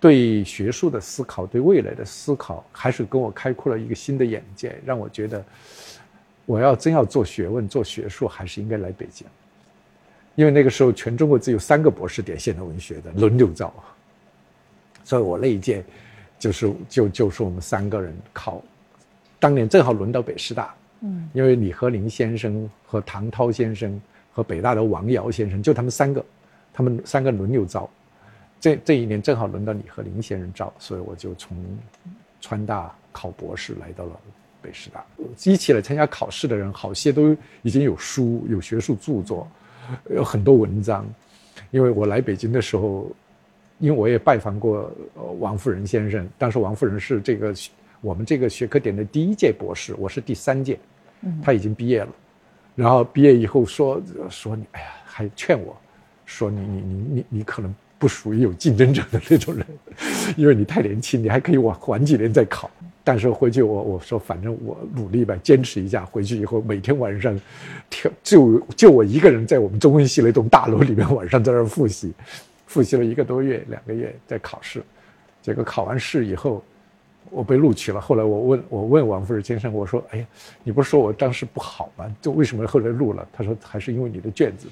[0.00, 5.44] 对学术的思考、对未来的思考，还是跟我开阔了一个新的眼界，让我觉得，
[6.46, 9.26] 我要真要做学问、做学术，还是应该来北京，
[10.34, 13.72] 因为那个时候全中国只有三个博士点现代文学的轮流招，
[15.04, 15.84] 所以我那一届
[16.38, 18.62] 就是就就是我们三个人考，
[19.38, 20.74] 当年正好轮到北师大。
[21.00, 24.00] 嗯，因为李和林先生和唐涛先生
[24.32, 26.24] 和北大的王瑶先生，就他们三个，
[26.78, 27.90] 他们三个轮流招，
[28.60, 31.56] 这这一年正好轮到你和林先生招，所以我就从
[32.40, 34.12] 川大考博士来到了
[34.62, 35.04] 北师大。
[35.42, 39.48] 一起来参加考试的人，好些都已经有书、有学术著作，
[40.10, 41.04] 有很多文章。
[41.72, 43.10] 因为我来北京的时候，
[43.80, 44.88] 因为我也拜访过
[45.40, 47.52] 王夫仁先生，当时王夫仁是这个。
[48.00, 50.78] 我们这个学科点的第一届博士，我是第三届，
[51.42, 52.08] 他已经毕业了，
[52.76, 55.76] 然后毕业以后说说你，哎呀，还劝我，
[56.28, 59.66] 说你你你你你可能不属于有竞争者的那种人，
[60.36, 62.70] 因为你太年轻，你还可以晚缓几年再考。
[63.02, 66.04] 但是回去我我说反正我努力吧，坚持一下。
[66.04, 67.40] 回去以后每天晚上，
[67.88, 72.12] 跳就就我一个人在我们中文系那栋大楼里面晚上在那复习，
[72.66, 74.82] 复习了一个多月两个月在考试，
[75.40, 76.62] 结果考完试以后。
[77.30, 78.00] 我被录取了。
[78.00, 80.26] 后来我问我问王富士先生，我说：“哎呀，
[80.64, 82.10] 你不是说我当时不好吗？
[82.22, 84.66] 就为什么后来录了？”他说：“还是因为你的卷子，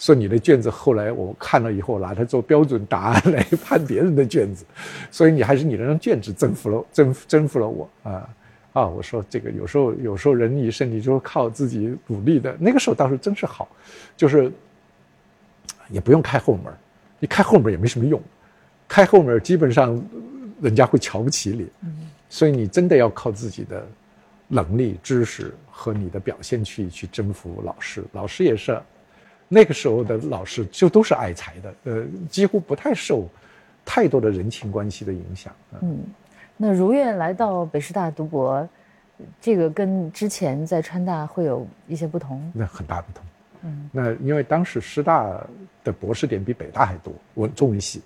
[0.00, 4.64] 说你的卷子后来我看了以后，拿它做标准答案来判别人的卷子，
[5.10, 8.28] 所以你还是你那张卷子征服了 征服征服了我啊
[8.72, 12.56] 啊！”我说：“这个有时候有时候人一生你就靠自己努力的。
[12.58, 13.68] 那个时候倒是真是好，
[14.16, 14.50] 就是
[15.88, 16.72] 也不用开后门，
[17.20, 18.20] 你开后门也没什么用，
[18.88, 19.96] 开后门基本上。”
[20.62, 21.66] 人家会瞧不起你，
[22.28, 23.82] 所以你真的要靠自己的
[24.46, 28.04] 能力、知识和你的表现去去征服老师。
[28.12, 28.78] 老师也是，
[29.52, 33.28] 那个时候的老师就都是爱才的，呃，几乎不太受
[33.84, 35.52] 太多的人情关系的影响。
[35.80, 35.98] 嗯，
[36.56, 38.68] 那如愿来到北师大读博，
[39.40, 42.48] 这个跟之前在川大会有一些不同？
[42.54, 43.24] 那很大不同。
[43.62, 45.28] 嗯，那因为当时师大
[45.82, 48.02] 的博士点比北大还多，文中文系，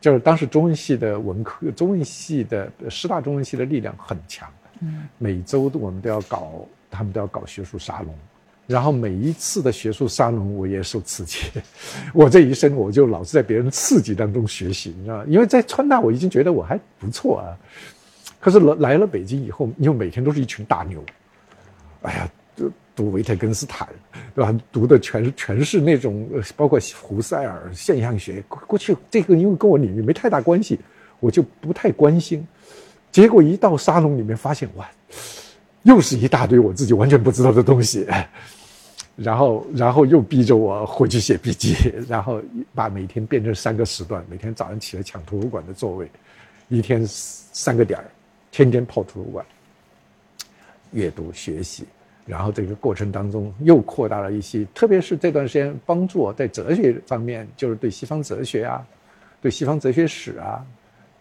[0.00, 4.50] 就是当时中文系的文科，中文系的师大中文系的力量很强。
[4.80, 8.12] 嗯，每周我们都要搞，他们都要搞学术沙龙。
[8.66, 11.38] 然后每一次的学术沙龙，我也受刺激。
[12.14, 15.24] 我这一生，我就老是在别人刺激当中学习，你知道？
[15.26, 17.58] 因为在川大，我已经觉得我还不错啊。
[18.40, 21.04] 可是来来了北京以后，因为每天都是一群大牛，
[22.02, 22.30] 哎呀，
[22.94, 23.88] 读维特根斯坦，
[24.34, 24.54] 对吧？
[24.70, 28.42] 读的全全是那种，包括胡塞尔现象学。
[28.48, 30.78] 过去这个因为跟我领域没太大关系，
[31.18, 32.46] 我就不太关心。
[33.10, 34.88] 结果一到沙龙里面，发现哇！
[35.82, 38.06] 又是一大堆我自己完全不知道的东西，
[39.16, 41.74] 然后，然后又逼着我回去写笔记，
[42.08, 42.40] 然后
[42.74, 46.10] 把每天变成三个时段，每天早上起来抢图书馆的座位，
[46.68, 48.04] 一天三个点儿，
[48.50, 49.44] 天天泡图书馆，
[50.92, 51.84] 阅读学习，
[52.26, 58.86] 然后这个过程当中又扩大了一些，特别是这段时间帮助我在哲学方面，就是对西方哲学啊，
[59.40, 60.64] 对西方哲学史啊。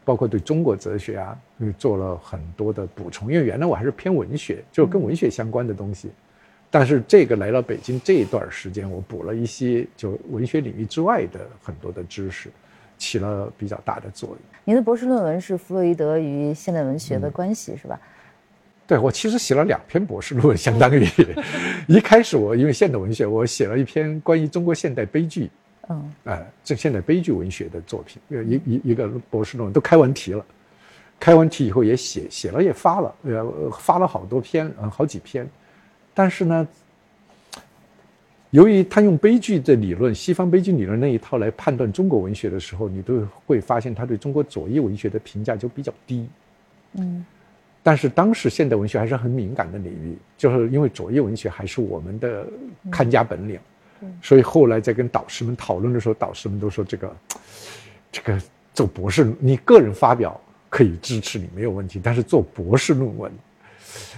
[0.03, 1.37] 包括对中国哲学啊，
[1.77, 3.31] 做了很多的补充。
[3.31, 6.09] 因为原来我还是偏文学，就跟文学相关的东西。
[6.69, 12.49] 但是这个来到北京这一段时间，我补了一些就文学领域之外的很多的知识，
[12.97, 14.37] 起了比较大的作用。
[14.63, 17.99] 您的博士论文是弗洛伊德与现代文学的关系，是吧？
[18.87, 21.05] 对，我其实写了两篇博士论文，相当于
[21.87, 25.49] 一开始我因为现代文学，我写了一篇关于中国现代悲剧。
[25.89, 30.45] 嗯，哎，这现在悲剧文学的作品，一一一个博士论文都开完题了，
[31.19, 35.49] 开完题以后也写写了也发了，呃，发了好多篇，嗯，好几篇，
[36.13, 36.67] 但是呢，
[38.51, 46.29] 由于他用悲剧的理论，西方悲剧理论那一套来判断中国文学的时候，你都会发现他对中国左翼文学的评价就比较低，
[46.93, 47.25] 嗯，
[47.81, 52.45] 但是当时现代文学还是很敏感的领域，就是因为左翼文学还是我们的
[52.91, 53.59] 看家本领。
[54.21, 57.15] 所以后来在跟导师们讨论的时候，导师们都说这个，
[58.11, 58.41] 这个
[58.73, 63.31] 做博士，你个人发表可以支持你没有问题，但是做博士论文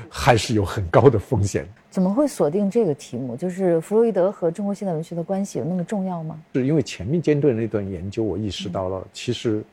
[0.09, 1.67] 还是有很高的风险。
[1.89, 3.35] 怎么会锁定这个题目？
[3.35, 6.39] 就是弗洛伊德和中国现代文学的关系有那么重要吗？
[6.53, 9.63] 是因为前面阶段那段研究，我意识到了，其实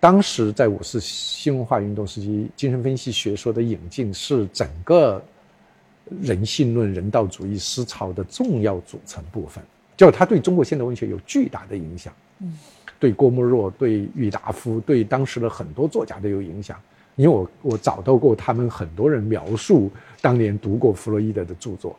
[0.00, 5.22] 当时在五四新文化运动时期，精神分析学说的引进是整个。
[6.22, 9.62] 人性论、人道主义思潮的重要组成部分，
[9.96, 12.12] 就是它对中国现代文学有巨大的影响。
[12.40, 12.58] 嗯，
[12.98, 16.76] 对郭沫若、对郁达夫、对当时的很多作家都有影响。
[17.16, 19.90] 因为我我找到过他们很多人描述
[20.20, 21.96] 当年读过弗洛伊德的著作，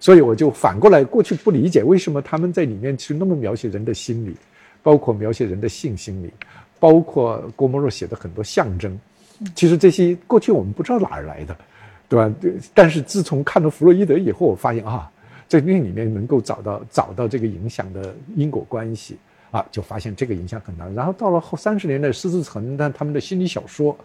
[0.00, 4.34] 所以我就反过来过去不理解为什么他们在里面去那么描写人的心理，
[4.82, 6.30] 包括描写人的性心理，
[6.80, 8.98] 包括郭沫若写的很多象征，
[9.54, 11.54] 其实这些过去我们不知道哪儿来的。
[12.08, 12.32] 对吧？
[12.74, 15.10] 但是自从看了弗洛伊德以后，我发现啊，
[15.48, 19.16] 在那里面能够找到找到这个影响的因果关系
[19.50, 20.86] 啊，就发现这个影响很大。
[20.88, 23.96] 然后到了后三十年代，施志成的他们的心理小说，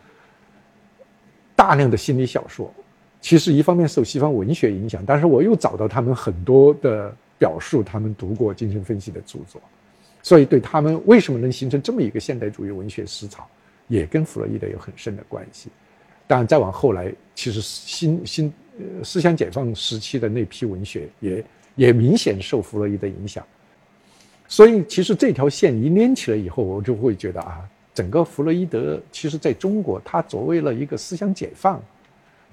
[1.56, 2.74] 大量的心理小说，
[3.20, 9.62] 其实一方面受西方文学影响，但是我又找到他们很多的表述，他们读过精神分析的著作，
[10.24, 13.46] 所以对他们为什么能形成这么一个现代主义文学思潮，
[13.88, 15.70] 也跟弗洛伊德有很深的关系。
[16.30, 23.44] 当然，再往后来，其实新新呃思想解放时期的那批文学也也明显受弗洛伊德影响，
[24.48, 31.82] 所以其实这条线一连起来以后，我就会觉得啊，整个弗洛伊德其实在中国，他作为了一个思想解放、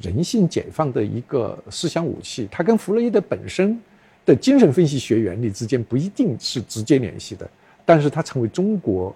[0.00, 3.78] 人性解放的一个思想武器，他跟弗洛伊德本身
[4.24, 7.46] 的精神分析学原理之间不一定是直接联系的，
[7.84, 9.14] 但是它成为中国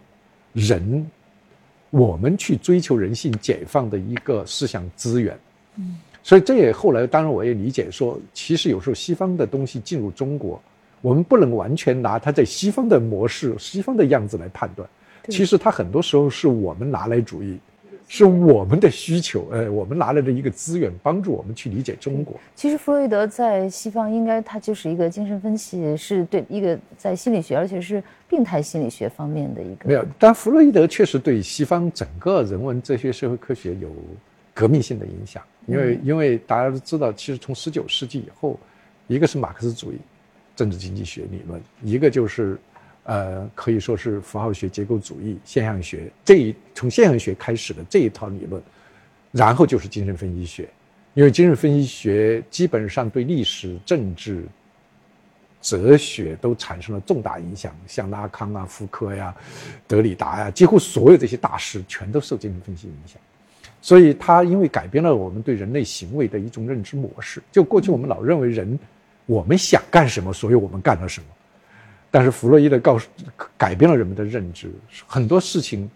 [0.52, 1.11] 人。
[1.91, 5.38] 我们去追求人性解放的一个思想资源，
[5.76, 10.62] 嗯，所以这也后来当然我也理解说，其实有时候西方的东西进入中国，
[11.01, 14.88] 我们不能完全拿它在西方的模式、西方的样子来判断，
[15.28, 17.59] 其实它很多时候是我们拿来主义。
[18.12, 22.34] 是我们的需求，呃，我们拿来的一个资源，帮助我们去理解中国。
[22.56, 29.88] 其实弗洛伊德在西方应该他就是一个精神分析，是对一个在心理学，而且是病态心理学方面的一个。
[29.88, 33.88] 没有，但弗洛伊德确实对西方整个人文、哲学、社会科学有
[34.52, 35.40] 革命性的影响。
[35.66, 38.58] 因为，因为大家都知道，其实从十九世纪以后，
[39.06, 39.98] 一个是马克思主义
[40.56, 42.58] 政治经济学理论，一个就是。
[43.11, 48.62] 呃，可以说是符号学、结构主义、现象学这一从现象学开始的这一套理论，
[49.32, 50.68] 然后就是精神分析学，
[51.14, 54.44] 因为精神分析学基本上对历史、政治
[55.61, 59.34] 哲学都产生了重大影响，像拉康啊、福柯呀、
[59.88, 63.20] 德里达呀，几乎所有这些大师全都受精神分析影响。
[63.82, 67.42] 所以，他因为改变了我们对人类行为的一种认知模式。
[67.50, 68.78] 就过去我们老认为人，
[69.26, 71.26] 我们想干什么，所以我们干了什么。
[72.11, 73.08] 但是弗洛伊德告诉，
[73.56, 74.70] 改变了人们的认知，
[75.06, 75.88] 很多事情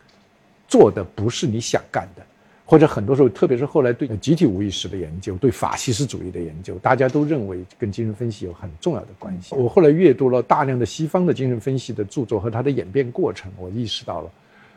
[0.69, 2.23] 做的不是你想干的。
[2.67, 9.55] 或者很多时候，特别是后来对集体无意识的研究、对法西斯主义的研究，大家都认为跟精神分析有很重要的关系。
[9.55, 14.31] 我后来阅读了大量的西方的精神分析的著作和它的演变过程，我意识到了，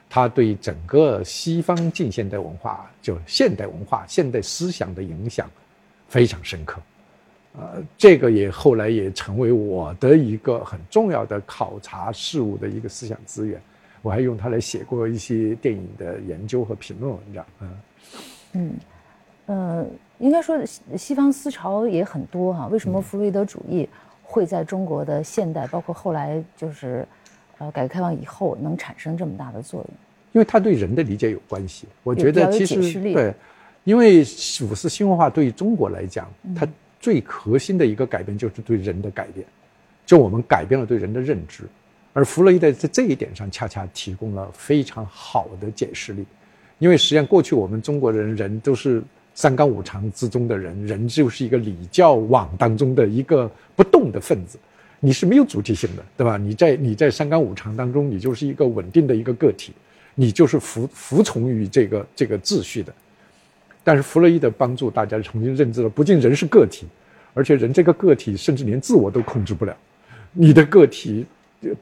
[0.10, 5.50] 他对整个西方近现代文化，就现代文化、现代思想的影响
[6.10, 6.82] 非常深刻。
[7.58, 13.60] 呃，这个也后来也成为我的一个很重要的考察事物的一个思想资源。
[14.04, 17.46] 我还用它来写过一些电影的研究和评论文章。
[17.62, 17.70] 嗯
[18.54, 18.74] 嗯
[19.48, 19.86] 呃，
[20.20, 20.64] 应该说
[20.96, 22.68] 西方思潮也很多哈。
[22.68, 23.90] 为什么弗洛伊德主义
[24.22, 27.08] 会在中国的现代，包括后来就是
[27.58, 29.90] 呃改革开放以后，能产生这么大的作用？
[30.34, 31.88] 因为它对人的理解有关系。
[32.04, 33.34] 我觉得其实对，
[33.84, 34.20] 因为
[34.62, 36.68] 五四新文化对于中国来讲，它
[37.00, 39.46] 最核心的一个改变就是对人的改变，
[40.06, 41.64] 就我们改变了对人的认知。
[42.14, 46.26] 而弗洛伊德在这一点上恰恰提供了非常好的解释力，
[46.80, 49.04] 因为实际上过去我们中国人人都是
[49.36, 54.58] 三纲五常之中的人，人就是一个礼教网当中的一个不动的分子，
[55.00, 56.38] 你是没有主体性的，对吧？
[56.38, 59.74] 你在你在三纲五常当中，你就是一个稳定的一个个体，
[60.16, 62.92] 你就是服服从于这个这个秩序的。
[63.88, 66.86] 但是弗洛伊德帮助大家重新认知了，不仅人是个体，
[67.34, 69.74] 而且人这个个体甚至连自我都控制不了，
[70.34, 71.26] 你的个体。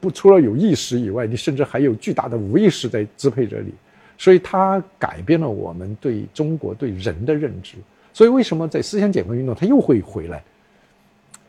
[0.00, 3.74] 不，除了有意识以外，你甚至还有巨大的无意识在支配着你，
[4.16, 7.74] 所以它改变了我们对中国对人的认知。
[8.12, 10.40] 所以为什么在思想解放运动它又会回来？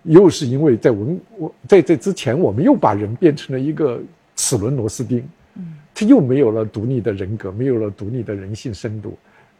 [0.01, 4.01] 又是因为在文我在这之前，我们又把人变成了一个
[4.35, 9.15] 齿轮螺丝钉，嗯，他又没有了独立的人格，没有了独立的人性深度。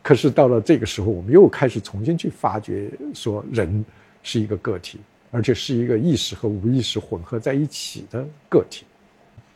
[0.07, 3.83] 可是到了这个时候，我们又开始重新去发掘，说人
[4.23, 5.01] 是一个个体。
[5.29, 8.85] 而且是一个意识和无意识混合在一起的个体。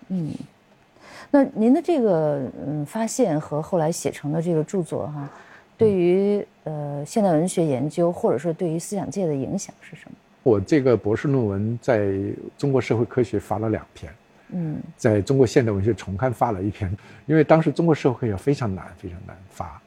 [0.10, 0.30] 嗯，
[1.32, 5.30] 那您的这个嗯发现和后来写成的这个著作哈，
[5.78, 10.12] 对于呃现代文学研究或者说对于思想界的影响是什么？
[10.44, 12.12] 我这个博士论文在
[12.58, 14.14] 中国社会科学发了两篇，
[14.50, 16.94] 嗯，在中国现代文学重刊发了一篇，
[17.28, 19.82] 因为当时中国社会也非常难，非常难发。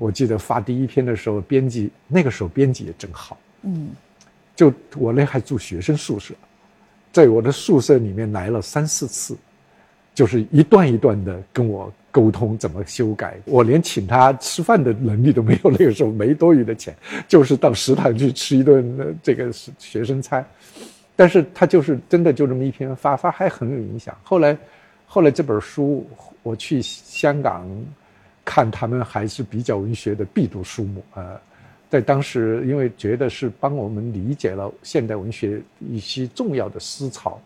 [0.00, 3.90] 我记得发第一篇的时候，编辑那个时候编辑也真好，嗯。
[4.56, 6.34] 就我那还住学生宿舍，
[7.12, 9.36] 在我的宿舍里面来了三四次，
[10.14, 13.38] 就是一段一段的跟我沟通怎么修改。
[13.46, 16.94] 我连请他吃饭的能力都没有，那个时候没多余的钱，
[17.26, 20.46] 就是到食堂去吃一顿这个学生餐。
[21.16, 24.14] 但是他就是真的就这么一篇发发还很有影响。
[24.22, 24.56] 后来，
[25.06, 26.06] 后来这本书
[26.42, 27.66] 我去香港
[28.50, 31.40] 看，他们还是比较文学的必读书目啊。
[31.88, 37.40] 在当时，因为觉得是帮我们理解了现代文学一些重要的思潮，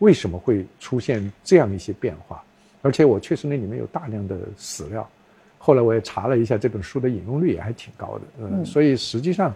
[0.00, 2.44] 为什么会出现这样一些变化，
[2.82, 5.08] 而且我确实那里面有大量的史料，
[5.56, 9.54] 后来我也查了一下这本书的引用率也还挺高的，嗯，所以实际上，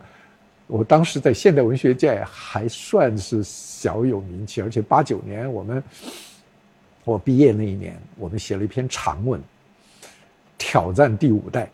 [0.66, 5.82] 我当时在现代文学界还算是小有名气，而且八九年我们
[7.04, 9.38] 我毕业那一年，我们写了一篇长文，
[10.58, 11.68] 挑战第五代。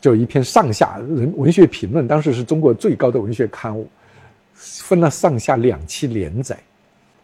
[0.00, 3.86] 就一篇上下人文学评论，当时是中国最高的文学刊物，
[4.54, 6.58] 分了上下两期连载，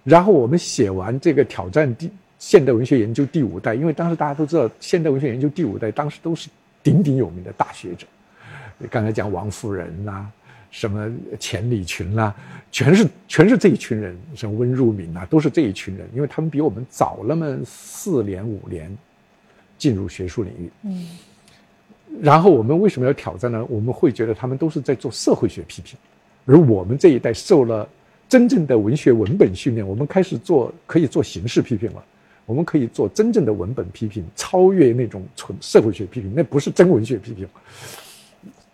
[0.05, 6.51] 然后我们写完这个挑战第现代文学研究第五代，因为当时大家都知道现代文学研究第五代，当时都是
[6.83, 8.07] 鼎鼎有名的大学者，
[8.91, 10.27] 刚才讲王富仁呐，
[10.71, 11.11] 什么
[11.41, 12.35] 钱理群呐，
[12.71, 18.95] 全是全是这一群人，什么温如敏呐，都是这一群人，因为他们比我们早那么四年五年。
[19.79, 20.71] 进入学术领域。
[20.83, 21.07] 嗯。
[22.23, 23.63] 然后我们为什么要挑战呢？
[23.69, 25.99] 我们会觉得他们都是在做社会学批评，
[26.47, 27.87] 而我们这一代受了
[28.27, 32.03] 真正的文学文本训练，我们开始做可以做形式批评了，
[32.47, 37.47] 我们可以做真正的文本批评，超越那种纯社会学批评，那不是真文学批评。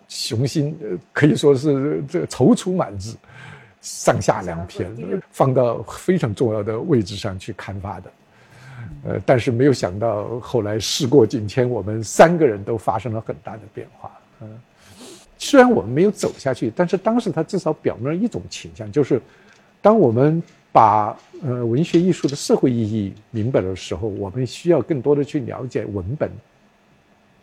[0.06, 0.78] 雄心
[1.12, 3.16] 可以说是这踌躇满志，
[3.80, 4.94] 上下两篇
[5.32, 8.12] 放到非常重要的位置上去刊发的。
[9.04, 14.10] 呃，但是没有想到，后来事过境迁，我们三个人都发生了很大的变化。
[14.40, 14.60] 嗯，
[15.38, 19.20] 虽然我们没有走下去，但是当时他至少表明了一种倾向，就是
[19.80, 26.30] 当我们把呃文学艺术的社会意义明白的时候，我们需要更多的去了解文本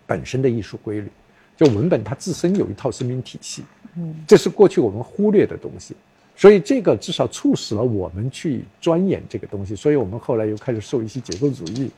[0.08, 1.12] 本身的艺术规律。
[1.58, 3.66] 就文本它自身有一套生命体系，
[3.98, 5.94] 嗯，这是过去我们忽略的东西。
[6.40, 9.76] 所以这个至少促使了我们去钻研这个东西。
[9.76, 11.92] 所以我们后来又开始受一些结构主义、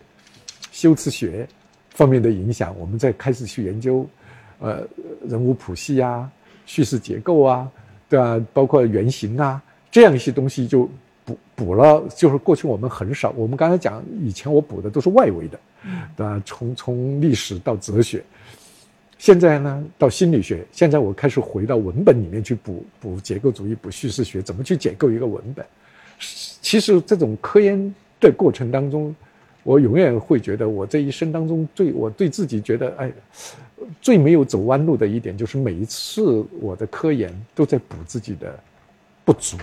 [0.72, 1.48] 修辞学
[1.92, 4.04] 方面的影响，我们再开始去研究，
[4.58, 4.82] 呃，
[5.30, 6.28] 人物谱系啊、
[6.66, 7.70] 叙事结构啊，
[8.10, 8.44] 对吧？
[8.52, 9.62] 包括原型啊，
[9.92, 10.90] 这样一些东西就
[11.24, 12.04] 补补了。
[12.16, 15.60] 就是过去我们很少，我们刚才讲以前我补的都是外围的，
[16.18, 16.42] 对吧？
[16.48, 18.24] 从从历史到哲学。
[19.22, 20.66] 现在呢，到心理学。
[20.72, 25.64] 现在我开始回到文本里面去补补结构主义、补叙事学，怎么去解构一个文本。
[26.18, 29.16] 其实这种科研的过程当中，
[29.62, 33.12] 我永远会觉得，我这一生当中最我对自己觉得，哎，
[34.02, 38.60] 最没有走弯路的一点，就是每一次我的科研都在补自己的
[39.24, 39.56] 不足。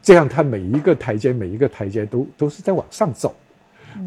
[0.00, 3.36] 这样，他每一个台阶，每一个台阶都都是在往上走。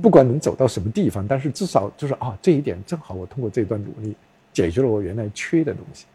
[0.01, 4.15] 不管能走到什么地方，但是至少就是啊，这一点正好我通过这段努力
[4.51, 6.05] 解决了我原来缺的东西，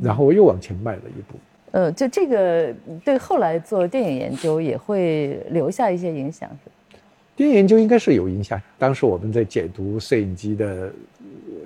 [0.00, 1.38] 然后我又往前迈了一步。
[1.72, 2.74] 呃，就这个
[3.04, 7.02] 对后来做电影研究也会留下一些影响，是吧？
[7.36, 8.60] 电影研究应该是有影响。
[8.76, 10.92] 当时我们在解读摄影机的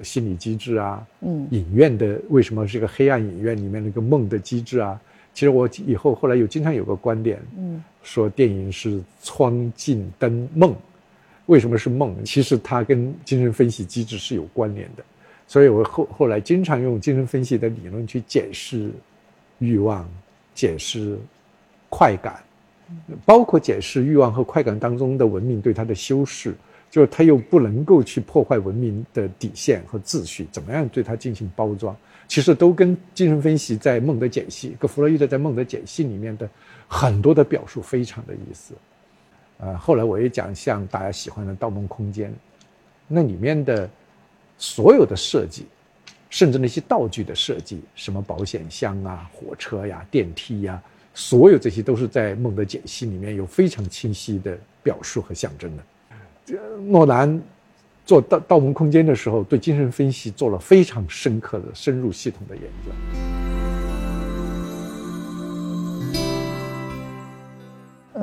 [0.02, 5.00] 心理机制啊，嗯，影院的为什么是个黑暗影院里面那个梦的机制啊？
[5.32, 10.76] 其实我以后后来有经常有个观点，嗯，说电影是窗镜灯梦。
[11.46, 12.16] 为什么是梦？
[12.24, 15.04] 其实它跟精神分析机制是有关联的，
[15.46, 18.90] 所以我后后来经常用精神分析的理论去解释
[19.58, 20.08] 欲望、
[20.54, 21.18] 解释
[21.90, 22.42] 快感，
[23.26, 26.54] 包括解释欲望和快感当中的文明对它的修饰，
[26.90, 31.94] 就是它又不能够去破坏文明的底线和秩序，怎么样对它进行包装？
[32.26, 36.48] 其实都跟精神分析在梦的解析，跟弗洛伊德在梦的解析里面的
[36.88, 38.72] 很多的表述非常的意思。
[39.58, 42.30] 呃，后来我也讲，像大家喜欢的《盗梦空间》，
[43.06, 43.88] 那里面的
[44.58, 45.66] 所有的设计，
[46.28, 50.82] 甚至那些道具的设计，什么保险箱啊、火车呀、电梯呀，
[51.14, 56.58] 所有这些都是在梦的解析里面有非常清晰的表述和象征的。
[56.78, 57.40] 诺兰
[58.04, 63.43] 做《盗盗梦空间》的时候，对精神分析做了非常深刻的、深入系统的研究。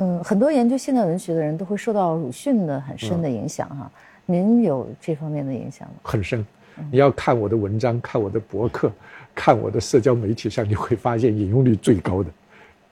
[0.02, 3.88] 嗯，很多研究现代文学的人都会受到鲁迅的很深的影响哈。
[4.26, 5.94] 您有这方面的影响吗？
[6.02, 6.44] 很深。
[6.90, 8.90] 你要看我的文章，看我的博客，
[9.32, 12.28] 看我的社交媒体上，你会发现引用率最高的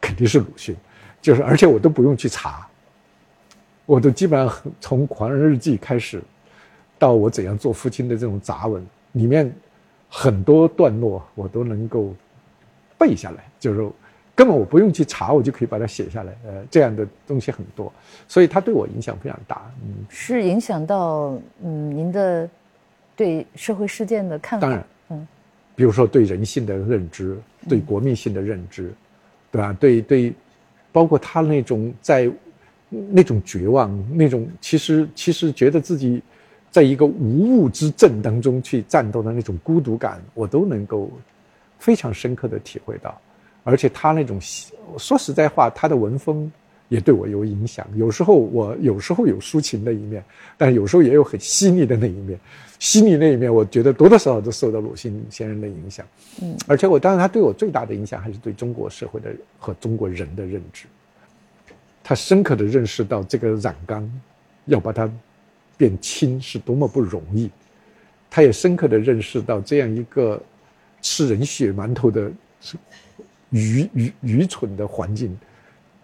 [0.01, 0.77] 肯定是鲁迅。
[1.21, 2.65] 就是，而且我都不用去查，
[3.87, 6.23] 我都基本上从《狂人日记》开始，
[6.97, 9.53] 到我怎样做父亲的这种杂文里面，
[10.09, 12.15] 很多段落我都能够
[12.97, 13.91] 背下来，就是。
[14.41, 16.33] 根本我不用去查，我就可以把它写下来。
[16.47, 17.93] 呃，这样的东西很多，
[18.27, 19.71] 所以它对我影响非常大。
[19.83, 22.49] 嗯，是影响到嗯您的
[23.15, 24.67] 对社会事件的看法。
[24.67, 25.29] 当然，嗯，
[25.77, 27.37] 比如说对人性的认知，
[27.69, 28.91] 对国民性的认知，
[29.53, 29.77] 对吧？
[29.79, 30.33] 对对，
[30.91, 32.27] 包括他那种在
[32.89, 36.23] 那种绝望，那种其实其实觉得自己
[36.71, 41.11] 在一个无物之阵当中去战斗的那种孤独感，我都能够
[41.79, 43.21] 非常深刻的体会到。
[43.63, 44.39] 而且他那种
[44.99, 46.51] 说实在话，他的文风
[46.89, 47.87] 也对我有影响。
[47.95, 50.25] 有时候我有时候有抒情的一面，
[50.57, 52.39] 但有时候也有很细腻的那一面。
[52.79, 56.07] 细腻那一面，我觉得多多少少都受到鲁迅先生的影响。
[56.41, 60.87] 嗯，而且我当然他对我最大的影响还是对中国社会的和中国人的认知。
[62.03, 64.11] 他深刻的认识到这个染缸
[64.65, 65.09] 要把它
[65.77, 67.51] 变轻是多么不容易。
[68.31, 70.43] 他也深刻的认识到这样一个
[71.03, 72.33] 吃人血馒头的。
[73.51, 75.39] 愚愚愚蠢的环境，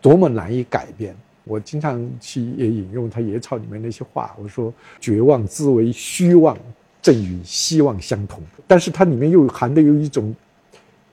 [0.00, 1.16] 多么难以改变！
[1.44, 6.58] 我经常去也引用他野草里面那些话，我说：“绝望之为虚妄，
[7.00, 10.34] 正与希望相同。”但是它里面又含的有一种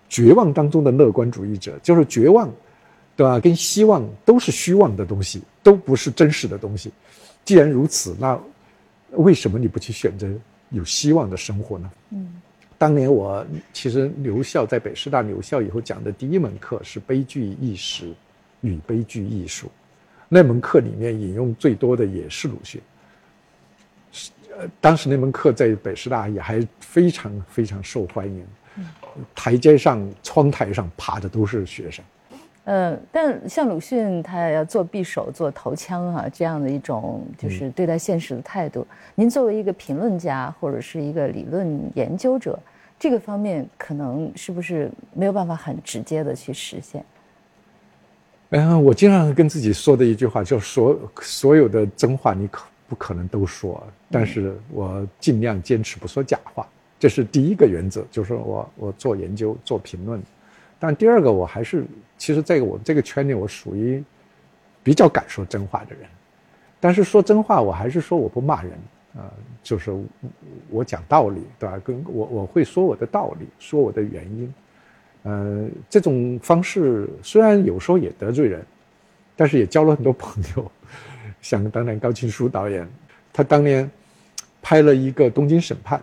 [0.10, 2.50] 绝望当中的乐观主义者，就是绝望，
[3.16, 3.40] 对吧？
[3.40, 6.92] 跟希望都是虚妄的东西，都不是真实的东西。
[7.46, 8.36] 既然如此，那
[9.12, 10.28] 为什么你不去选择
[10.72, 11.92] 有希望的生活呢？
[12.10, 12.42] 嗯。
[12.84, 18.14] 当年我其实留校在北师大留校以后讲的第一门课是悲剧意识
[18.60, 19.72] 与悲剧艺术，
[20.28, 22.82] 那门课里面引用最多的也是鲁迅。
[24.12, 28.46] 是呃，当时那门课在北师大也还非常非常受欢迎，
[29.34, 32.04] 台阶上、窗台上爬的都是学生。
[32.66, 38.86] 呃，但像鲁迅他要做匕首、做头枪啊，这样的一种就是对待现实的态度。
[39.16, 42.60] 您作为一个评论家或者是一个理论研究者。
[43.04, 47.04] 这个方面可能是不是没有办法很直接的去实现？
[48.52, 56.66] 嗯，我经常跟自己说的一句话，就所所有的真话你可不可能都说，但是我尽量坚持不说假话，
[56.98, 60.24] 这是第一个原则，就是我我做研究做评论。
[60.80, 61.84] 但第二个，我还是
[62.18, 64.02] 其实在我这个圈里，我属于
[64.82, 66.08] 比较敢说真话的人。
[66.80, 68.72] 但是说真话，我还是说我不骂人
[69.16, 69.92] 啊，就是
[70.70, 71.80] 我讲道理，对吧？
[71.84, 74.54] 跟我我会说我的道理，说我的原因。
[75.24, 78.66] 呃，这种方式虽然有时候也得罪人，
[79.36, 80.72] 但是也交了很多朋友。
[81.42, 82.88] 像当年高青书导演，
[83.32, 83.90] 他当年
[84.62, 86.00] 拍了一个《东京审判》，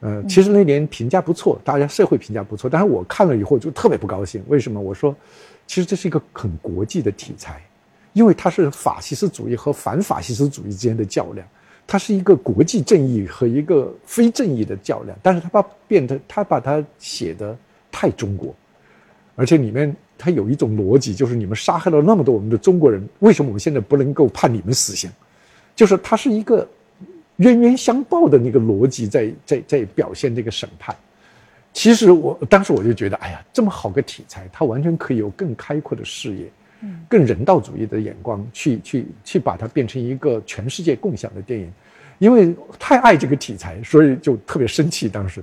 [0.00, 2.68] 呃，其实那年评价不错，大家社会评价不错。
[2.68, 4.80] 但是我看了以后就特别不高兴，为什么？
[4.80, 5.14] 我说，
[5.66, 7.62] 其实这是一个很国际的题材，
[8.12, 11.46] 因为它是法西斯主义和反法西斯主义之间的较量，
[11.86, 15.16] 它是一个国际正义和一个非正义的较量。
[15.22, 17.56] 但是他把变得，他把它写的
[17.90, 18.54] 太中国，
[19.34, 19.94] 而且里面。
[20.18, 25.10] 他有一种逻辑，就是你们杀害了那么多我们的中国人，为什么我们现在不能够判你们死刑？
[25.74, 26.66] 就是他是一个
[27.36, 30.96] 冤冤相报的那个逻辑，在在在表现这个审判。
[31.74, 36.50] 其实我当时我就觉得，哎呀，这么好个题材，他完全可以有更开阔的视野，
[37.08, 41.72] 更人道主义的眼光去去去把它变成一个全世界共享的电影。
[42.18, 45.08] 因为太爱这个题材，所以就特别生气。
[45.08, 45.42] 当时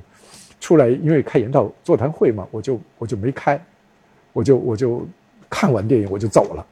[0.59, 3.63] 出来，因为开研讨座谈会嘛，我就我就没开。
[4.31, 5.07] 我就我就
[5.47, 6.65] 看完电影我就走了，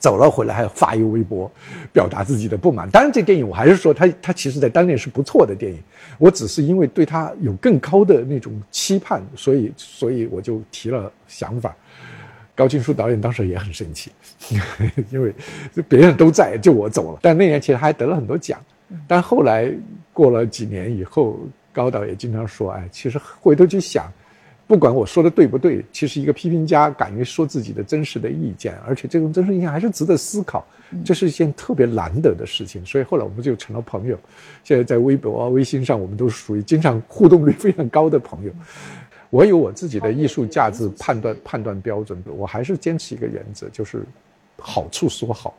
[0.00, 1.52] 走了回来还发一个微博，
[1.92, 2.88] 表达自己的不满。
[2.88, 5.78] 当然，这电影我还是说，它它其实在当年是不错的电影。
[6.16, 11.76] 我只是因为对它有更高的那种期盼，所以所以我就提了想法。
[12.54, 14.10] 高青书导演当时也很生气，
[15.10, 15.34] 因为
[15.88, 17.18] 别人都在，就我走了。
[17.22, 18.60] 但那年其实还得了很多奖。
[19.08, 19.72] 但后来
[20.12, 21.40] 过了几年以后，
[21.72, 24.10] 高导也经常说：“哎，其实回头去想。”
[24.64, 30.64] 不管我说的对不对，其实一个批评家敢于说自己的真实的意见，而且这种真实意见还是值得思考，
[31.04, 32.84] 这是一件特别难得的事情。
[32.86, 34.18] 所以后来我们就成了朋友，
[34.64, 38.52] 现在在微博、微信上，我们都属于经常互动率非常高的朋友。
[39.32, 44.04] 我有我自己的艺术价值判断判断标准，我还是坚持一个原则，就是
[44.58, 45.54] 好处说好，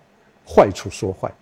[0.48, 1.34] 坏处说坏，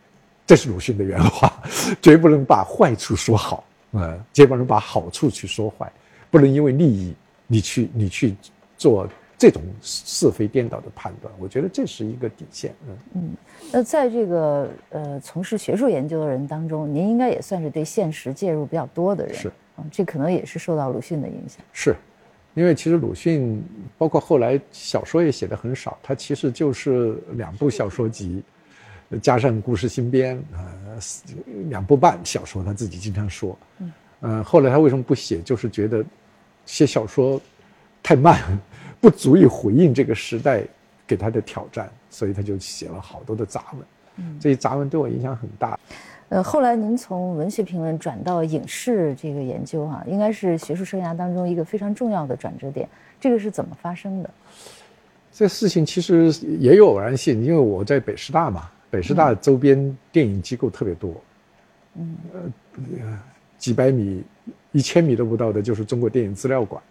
[0.47, 1.61] 这是鲁迅的原话，
[2.01, 5.91] 绝不能把坏处说好，嗯，绝不能把好处去说坏，
[6.29, 7.13] 不能因为利益。
[7.47, 8.34] 你去，你去
[8.77, 9.05] 做
[9.38, 12.73] 这种是非颠倒的判断，我觉得这是一个底线。
[12.88, 13.29] 嗯嗯，
[13.73, 19.36] 那在这个呃从事学术研究的人当中，您应该也算是对现实介入比较多的人。
[19.36, 19.51] 是，
[19.91, 21.57] 这可能也是受到鲁迅的影响。
[21.73, 21.93] 是，
[22.54, 23.64] 因为其实鲁迅
[23.97, 28.43] 包括后来小说也写的很少，他其实就是两部小说集，
[29.22, 30.99] 加上故事新编，呃，
[31.70, 33.58] 两部半小说，他自己经常说。
[33.80, 33.93] 嗯。
[34.22, 35.41] 呃，后来他为什么不写？
[35.41, 36.04] 就是觉得。
[36.64, 37.41] 写小说
[38.04, 38.39] 太慢，
[39.02, 40.64] 不足以回应这个时代
[41.08, 43.82] 给他的挑战，所以他就写了好多的杂文。
[44.18, 45.78] 嗯，这些杂文对我影响很大。
[46.32, 52.88] 呃，后来您从文学评论转到影视这个研究啊，应该是学术生涯当中一个非常重要的转折点。
[53.19, 54.29] 这个是怎么发生的？
[55.34, 61.13] 这事情其实也有偶然性，因为我在北师大嘛，北师大周边电影机构特别多。
[61.95, 63.19] 嗯，呃，
[63.57, 64.23] 几百米。
[64.71, 66.82] 一千米都不到的，就是中国电影资料馆，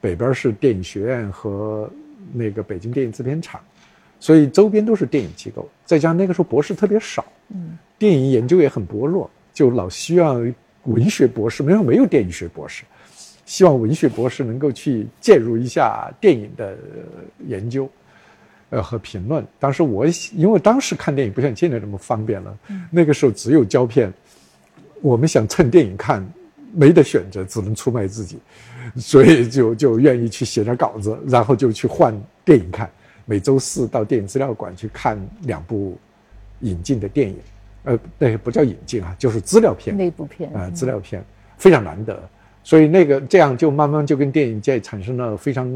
[0.00, 1.90] 北边是电影学院和
[2.32, 3.60] 那个北京电影制片厂，
[4.20, 5.68] 所以周边都是电影机构。
[5.84, 12.84] 再加上那个时候博士特别少，嗯，电影研究也很薄弱，就老希望文学博士，没有没有电影学博士，
[13.44, 16.76] 希望文学博士能够去介入一下电影的
[17.46, 17.88] 研究，
[18.70, 19.44] 呃和评论。
[19.58, 22.58] 当时我因为当时看电影不像现在这么方便了，
[22.90, 24.12] 那个时候只有胶片，
[25.00, 26.26] 我们想蹭电影看。
[26.72, 28.38] 没得选择，只能出卖自己，
[28.96, 32.90] 所以就就愿意去写点稿子，然后就去换电影看。
[33.24, 35.96] 每周四到电影资料馆去看两部
[36.60, 37.38] 引进的电影，
[37.86, 39.96] 呃，那不叫引进啊，就是资料片。
[39.96, 41.24] 内部片啊，资料片
[41.56, 42.20] 非常难得，
[42.64, 45.66] 所以那个这样就慢慢就跟电影界产生了非常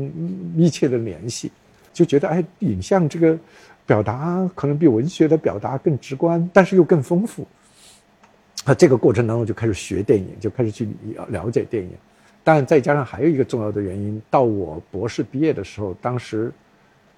[0.54, 1.52] 密切的联系，
[1.92, 3.38] 就觉得哎，影像这个
[3.86, 7.46] 表达可能比文学的表达更直观，但是又更丰富。
[8.64, 10.88] 啊这个过程当中就开始学电影，就开始去
[11.28, 11.90] 了解电影，
[12.42, 16.52] 但再加上还有一个重要的原因，到我博士毕业的时候，当时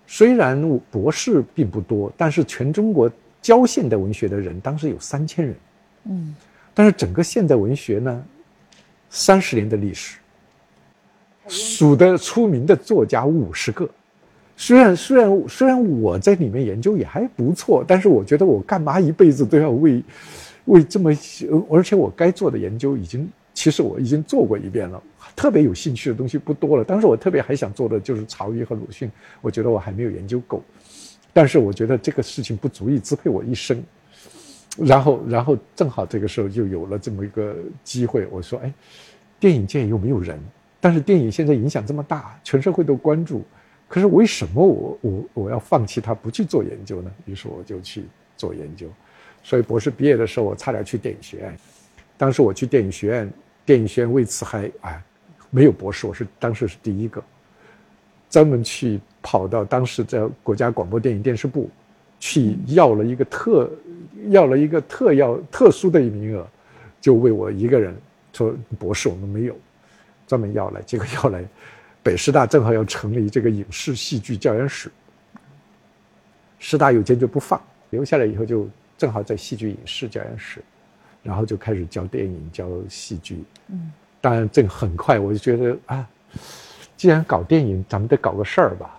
[0.06, 3.10] 虽然博士并不多，但是全中国
[3.42, 5.54] 教现代文学的人当时有三千人，
[6.04, 6.34] 嗯，
[6.72, 8.24] 但是整个现代文学呢，
[9.10, 10.16] 三十年的历史，
[11.48, 13.86] 数得出名的作家五十个，
[14.56, 20.02] 虽然虽然虽然我在里面研究也还不错，但是我觉得我干嘛一辈子都要为。
[20.66, 21.10] 为这么，
[21.68, 25.02] 而且我该做的研究已经，其实我已经做过一遍了。
[25.34, 26.84] 特别有兴趣的东西不多了。
[26.84, 30.62] 当时我特别还想做的就是曹禺和鲁迅，我觉得我还没有研究够。
[31.32, 33.82] 但是我觉得这个事情不足以支配我一生。
[34.78, 37.54] 然后，然后正好这个时候就有了这么一个
[37.84, 38.26] 机会。
[38.30, 38.72] 我说：“哎，
[39.38, 40.40] 电影界又没有人，
[40.80, 43.44] 但是电影现在影响这么大，全社会都关注，
[43.86, 47.12] 可是为什么我我我要放弃它不去做研究呢？
[47.26, 48.04] 于是我就去
[48.34, 48.88] 做研究。
[49.42, 51.54] 所以博士毕业的时候，我差点去电影学院。
[52.16, 53.30] 当时我去电影学院，
[53.66, 55.02] 电影学院为此还哎
[55.50, 57.22] 没有博士，我是当时是第一个，
[58.32, 61.70] 专门去跑到当时在国家广播电影电视部
[62.18, 63.70] 去要了一个特
[64.30, 66.44] 要了一个特要特殊的名额，
[67.00, 67.94] 就为我一个人
[68.32, 69.56] 说博士我们没有，
[70.26, 71.44] 专门要来，结果要来，
[72.02, 74.90] 北师大正好要成立这个影视戏剧教研室，
[76.58, 77.60] 师大又坚决不放，
[77.90, 78.66] 留下来以后就。
[78.98, 80.62] 正好在戏剧影视教研室，
[81.24, 83.42] 然后就开始教电影、教戏剧。
[83.66, 86.08] 嗯，当然这个很快我就觉得啊，
[86.96, 88.98] 既然搞电影，咱们得搞个事儿吧。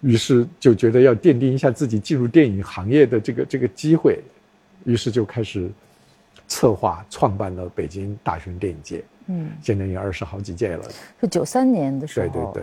[0.00, 4.22] 于是就觉得要奠定一下自己进入电影行业的这个这个机会，
[4.84, 5.70] 于是就开始
[6.46, 9.02] 策划创办了北京大学生电影节。
[9.26, 10.84] 嗯，现在有二十好几届了。
[11.20, 12.28] 是九三年的时候。
[12.28, 12.62] 对对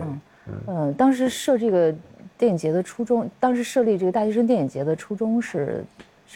[0.66, 1.94] 嗯，当时设这个
[2.36, 5.84] 电影节的初衷，当时设立这个大学生电影节的初衷是。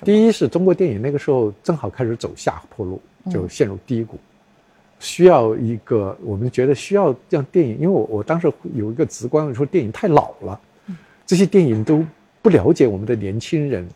[0.02, 4.18] 第一是中国电影那个时候正好开始走下坡路，就陷入低谷，
[4.98, 10.60] 需要一个我们觉得需要让电影，因为我我当时有一个直观说电影太老了，
[11.26, 12.04] 这些电影都
[12.42, 13.86] 不了解我们的年轻人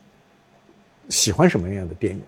[1.09, 2.21] 喜欢什么样的电影，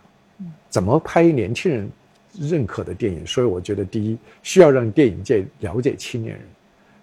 [0.71, 1.91] 怎么拍年轻人
[2.39, 6.43] 认可的电影，所以我觉得第一需要让电影界了解青年人，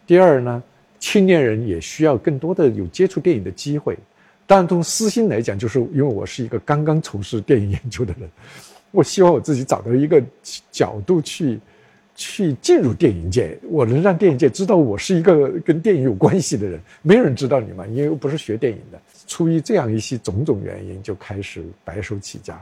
[0.07, 0.63] 第二呢，
[0.99, 3.97] 青年人也需要更多的有接触电影的机会。
[4.47, 8.27] 当然从私心来讲，就是因为我是一个刚刚从事电影研究的人，
[8.91, 10.23] 我希望我自己找到一个
[10.71, 11.59] 角度去，
[12.15, 16.79] 去进入电影界，我能让电影界知道我是一个跟电影有关系的人。
[17.01, 18.99] 没有人知道你嘛，因为不是学电影的。
[19.27, 22.59] 出于这样一些种种原因，就开始白手起家，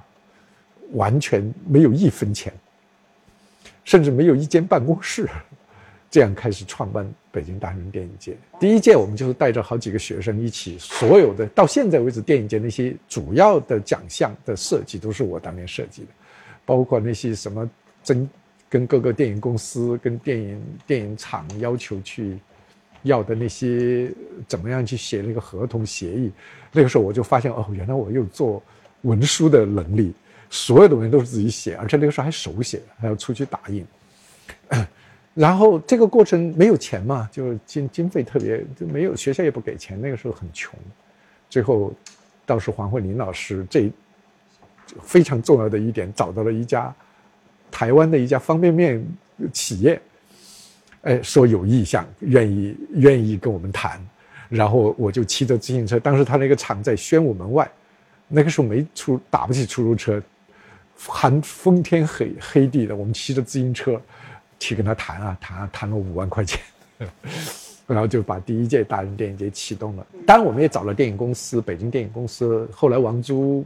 [0.92, 2.54] 完全没有一分钱，
[3.84, 5.30] 甚至没有一间办公室。
[6.10, 8.34] 这样开始创办北京大学生电影节。
[8.62, 16.08] 第一届我们就是带着好几个学生一起，所有的到现在为止电影节那些主要的奖项的设计都是我当年设计的，
[16.68, 17.68] 包括那些什么
[18.04, 18.30] 真
[18.70, 22.38] 跟各个电影公司、跟电影电影厂要求去
[23.04, 24.12] 要的那些
[24.50, 26.30] 怎么样去写那个合同协议。
[26.74, 28.62] 那个时候我就发现哦，原来我有做
[29.04, 30.14] 文书的能力，
[30.52, 33.86] 所有的文件都是自己写，而且那个时候还手写，还要出去打印。
[35.34, 40.78] 然后这个过程没有钱嘛，就是经经费特别就没有，学校也不给钱，那个时候很穷。
[41.50, 41.94] 最后，
[42.46, 43.90] 倒是黄慧玲老师这
[45.04, 46.94] 非常重要的一点，找到了一家
[47.72, 49.06] 台湾的一家方便面
[49.52, 50.02] 企业，
[51.02, 54.00] 哎，说有意向，愿意愿意跟我们谈。
[54.50, 57.70] 然后我就骑着自行车，当时他那个厂在宣武门外，
[58.28, 60.22] 那个时候没出打不起出租车，
[61.08, 64.02] 寒风天黑黑地的，我们骑着自行车。
[64.60, 66.60] 去跟他谈啊谈啊谈了五万块钱，
[67.86, 70.08] 然后就把第一届大人电影节启动了。
[70.26, 72.68] 当然，我们也找了电影公司，北京电影公司。
[72.74, 73.64] 后来王珠，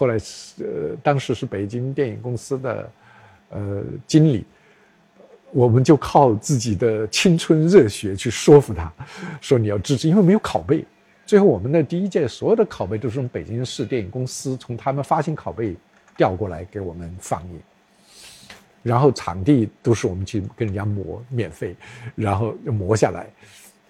[0.00, 2.90] 后来是呃，当时是北京电影公司的
[3.50, 4.46] 呃经理。
[5.52, 8.90] 我们就靠自己的青春热血去说服他，
[9.42, 10.82] 说你要支持，因为没有拷贝。
[11.26, 15.76] 最后，我们的第一届所有的拷贝都是从北京市电影公司从他们发行拷贝
[16.16, 17.60] 调过来给我们放映。
[18.82, 21.76] 然后场地都是我们去跟人家磨，免费，
[22.14, 23.28] 然后磨下来，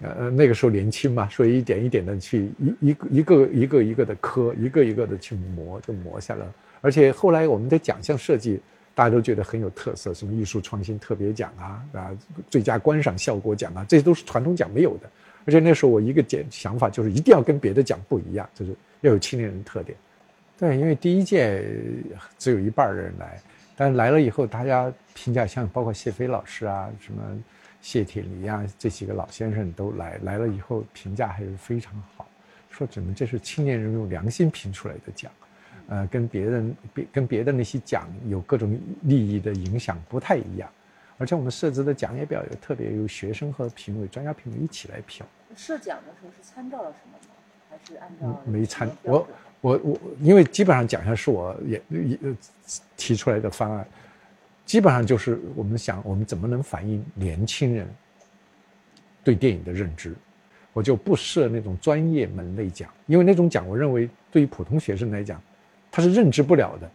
[0.02, 6.46] 呃，那个时候年轻嘛，所以一点一点的去一一个一个一个一个的磕，一个一个的去磨，就磨下来。
[6.80, 8.58] 而且后来我们的奖项设计，
[8.94, 12.10] 大家都觉得很有特色，什么艺术创新特别奖啊，啊，
[12.48, 15.10] 最佳观赏效果奖啊，这些都是传统奖没有的。
[15.44, 19.96] 而且那时候我一个简想法就是一定要跟别的奖不一样，就是要有青年人特点。
[20.58, 21.64] 对，因为第一届
[22.38, 23.38] 只有一半的人来。
[23.76, 27.22] 但来了以后，大家评价像包括谢飞老师啊，什么
[27.80, 32.26] 谢铁骊啊，这几个老先生都来来了以后，评价还是非常好，
[32.70, 35.32] 说怎么这是青年人用良心评出来的奖，
[35.88, 40.70] 呃，跟别人别跟别的那些奖有各种利益的影响不太一样，
[41.16, 45.24] 而且我们设置的奖也表有特别由学生和评委、专家评委一起来评。
[45.56, 47.34] 设奖的时候是参照了什么吗？
[47.70, 48.42] 还是按照？
[48.44, 49.26] 没参我。
[49.62, 52.18] 我我因为基本上奖项是我也也
[52.96, 53.86] 提出来的方案，
[54.70, 57.92] 基本上就是我们想我们怎么能反映年轻人
[59.24, 60.14] 对电影的认知，
[60.72, 65.42] 我就不设那种专业门类奖，因为那种奖我认为对于普通学生来讲，
[65.90, 66.88] 他是认知不了的，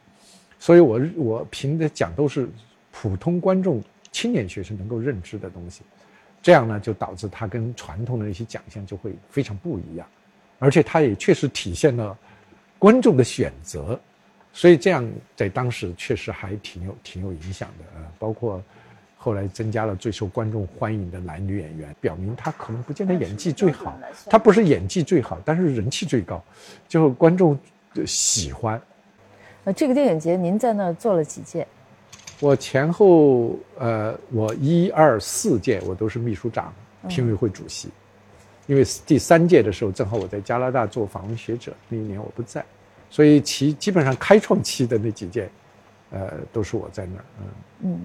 [0.58, 2.48] 所以我我评的奖都是
[2.94, 5.82] 普通观众、青年学生能够认知的东西，
[6.42, 10.08] 这样呢就导致它跟传统的那些奖项就会非常不一样，
[10.60, 12.18] 而且它也确实体现了。
[12.80, 14.00] 观众的选择，
[14.56, 18.08] 所以这样在当时确实还挺有挺有影响的啊。
[18.18, 18.64] 包括
[19.18, 24.00] 后来增加了最受观众欢迎的男女演员，表明他可能不见得演技最好，
[24.30, 26.42] 他不是演技最好，但是人气最高，
[26.88, 27.60] 就观众
[28.06, 28.82] 喜欢。
[29.66, 31.68] 呃，这个电影节您在那儿做了几届？
[32.40, 36.74] 我前后呃，我一二四届我都是秘书长、
[37.08, 37.90] 评委会主席，
[38.68, 42.64] 因为第三届的时候正好我在加拿大做访问学者，那一年我不在，
[43.16, 45.50] 所以其基本上开创期的那几届，
[46.12, 47.24] 呃，都是我在那儿。
[47.40, 47.48] 嗯
[47.84, 48.00] 嗯，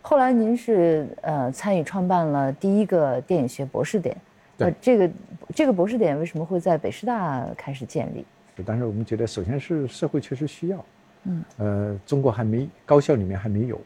[0.00, 4.16] 后来您是呃参与创办了第一个电影学博士点，
[4.56, 5.10] 对，这个
[5.52, 8.24] 这个博士点为什么会在北师大开始建立？
[8.64, 10.84] 但是我们觉得，首先是社会确实需要。
[11.24, 13.80] 嗯，呃，中国还没高校里面还没有，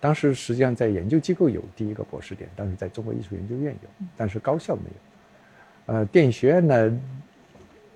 [0.00, 5.94] 当时实际上在研究机构有第一个博士点，但是在中国艺术研究院有，但是高校没有。
[5.94, 7.00] 呃，电影学院呢，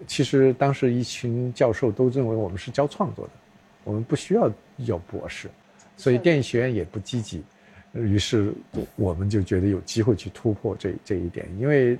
[0.06, 3.32] 其实当时一群教授都认为我们是教创作的，
[3.84, 5.48] 我们不需要有博士，
[5.96, 7.42] 所以电影学院也不积极。
[7.92, 8.52] 于是
[8.96, 11.98] 我们就觉得有机会去突破这这一点，因为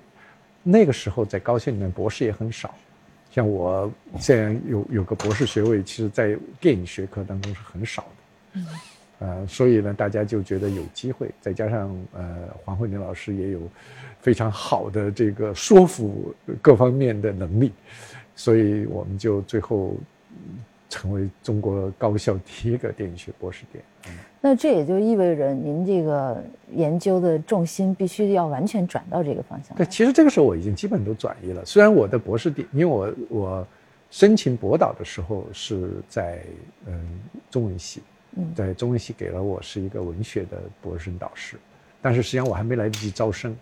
[0.62, 2.74] 那个时候在高校里面博士也很少。
[3.30, 8.08] 像我现在有有个博士学位，其实，在电影学科当中是很少的，
[8.54, 8.66] 嗯，
[9.18, 13.60] 呃，所以呢，大家就觉得有机会，再加上呃，黄慧玲老师也有
[14.20, 17.72] 非常好的这个说服各方面的能力，
[18.34, 19.94] 所以我们就最后
[20.88, 23.82] 成为中国高校第一个电影学博士点。
[24.40, 26.40] 那这也就意味着您这个
[26.72, 29.76] 研究的重心必须要完全转到这个方向。
[29.76, 31.64] 对，其实这个时候我已经基本都转移了。
[31.64, 33.66] 虽然我的博士点，因为我我
[34.10, 36.44] 申请博导的时候是在
[36.86, 38.02] 嗯中文系，
[38.54, 41.56] 在中文系给了我是一个文学的博士生导师，
[42.02, 43.56] 但是实际上我还没来得及招生，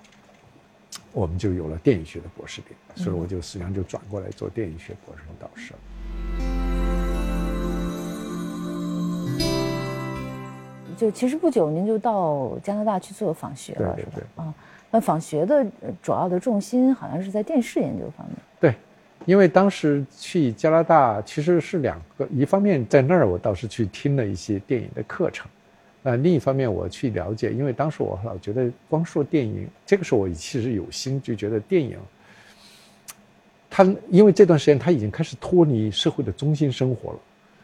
[1.12, 5.78] 我们就有了电影学的博士点，所以我就实际上就转过来做电影学博士生导师了。
[10.96, 14.04] 就其实不久，您就到加拿大去做访学了，是
[14.36, 14.44] 吧？
[14.44, 14.54] 啊，
[14.92, 15.66] 那访学的
[16.00, 18.36] 主要的重心好像是在电视研究方面。
[18.60, 18.74] 对，
[19.26, 25.46] 因为当时去加拿大其实是两个，一方面在那儿我倒是去听了一些电影的课程，
[26.02, 31.98] 那另一方面我去了解，因为当时我老觉得光说电影，这个时候我其实有心就觉得电影，
[33.70, 37.18] 它因为这段时间它已经开始脱离社会的中心生活了，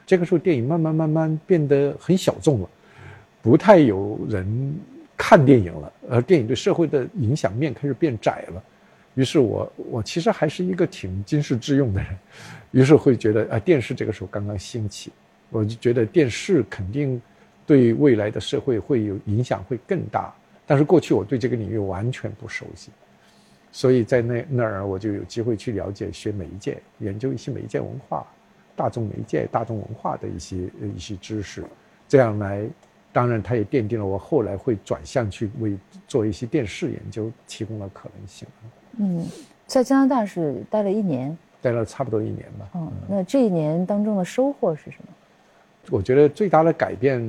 [0.07, 2.69] 这个时候电影慢慢慢慢变得很小众了。
[3.43, 4.75] 不太有人
[5.17, 8.63] 看电影了，而电影对社会的影响面开始变窄了。
[9.15, 12.19] 于是我我其实还是一个挺经世致用的人，
[12.71, 15.11] 于是会觉得啊，电视这个时候刚刚兴起，
[15.51, 17.21] 我就觉得电视肯定
[17.67, 20.33] 对未来的社会会有影响，会更大。
[20.67, 22.91] 但是过去我对这个领域完全不熟悉，
[23.73, 28.25] 所以在那那儿我就有机会去了解学媒介，研究一些媒介文化、
[28.77, 31.65] 大众媒介、大众文化的一些一些知识，
[32.09, 32.65] 这样来。
[33.13, 38.47] 当然，它也奠定了我后来会转向去为做一些电视研究提供了可能性。
[38.99, 39.27] 嗯，
[39.67, 42.69] 在加拿大是待了一年，待了差不多一年吧。
[42.75, 45.09] 嗯，那这一年当中的收获是什么？
[45.91, 47.21] 我觉得最大的改变，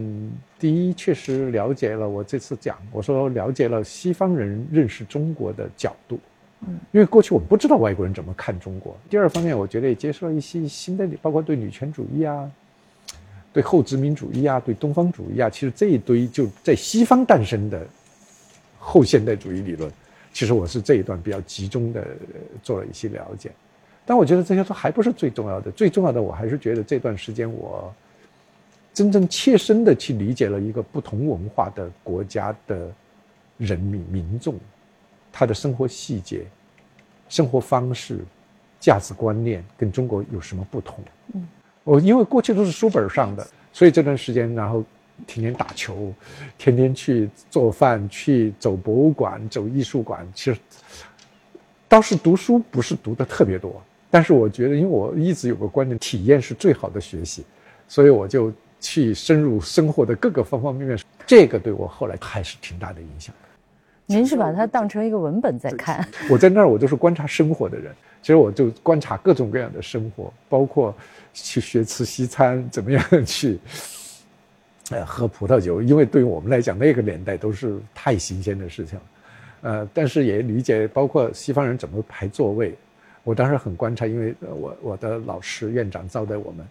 [0.59, 6.19] 第一，确实了解了我这次讲，我说了解了西方人认识中国的角度。
[6.67, 8.95] 嗯，因为过去我们不知道外国人怎么看中国。
[9.09, 12.51] 第二方面，我觉得也接受了一些新的，包括对女权主义啊。
[13.53, 17.85] 对后殖民主义啊，对东方主义啊，其实这一堆就在西方诞生的
[18.79, 19.91] 后现代主义理论，
[20.33, 22.05] 其实我是这一段比较集中的
[22.63, 23.51] 做了一些了解。
[24.05, 27.93] 但我觉得这些都还不是最重要的，最重要的我还是觉得这段时间我
[28.93, 32.91] 真正切身的去理解了一个不同文化的国家的
[33.57, 34.55] 人民民众，
[35.31, 36.45] 他的生活细节、
[37.29, 38.19] 生活方式、
[38.79, 41.03] 价值观念跟中国有什么不同？
[41.33, 41.47] 嗯。
[41.83, 44.83] 我因为过去都是书本上的，所以这段时间，然后
[45.27, 46.13] 天天打球，
[46.57, 50.27] 天天去做饭，去走博物馆、走艺术馆。
[50.33, 50.59] 其实
[51.87, 57.43] 倒是读书不是读的特别多，但是我觉得，因为我一直有个观念，体验是最好的学习，
[57.87, 60.97] 所以我就去深入生活的各个方方面面。
[61.27, 63.33] 这个对我后来还是挺大的影响。
[64.05, 66.05] 您是把它当成一个文本在看？
[66.29, 67.93] 我在那儿，我都是观察生活的人。
[68.21, 70.93] 其实我就观察各种各样的生活，包括
[71.33, 73.57] 去学吃西餐，怎么样去，
[74.91, 75.81] 呃，喝葡萄酒。
[75.81, 79.05] 因为对于我们来讲，那个年代都是太新鲜的事情了。
[79.61, 82.75] 呃，但是也理解，包括西方人怎么排座位。
[83.23, 86.65] 我当时很观察，因为我我的老师院长招待我们，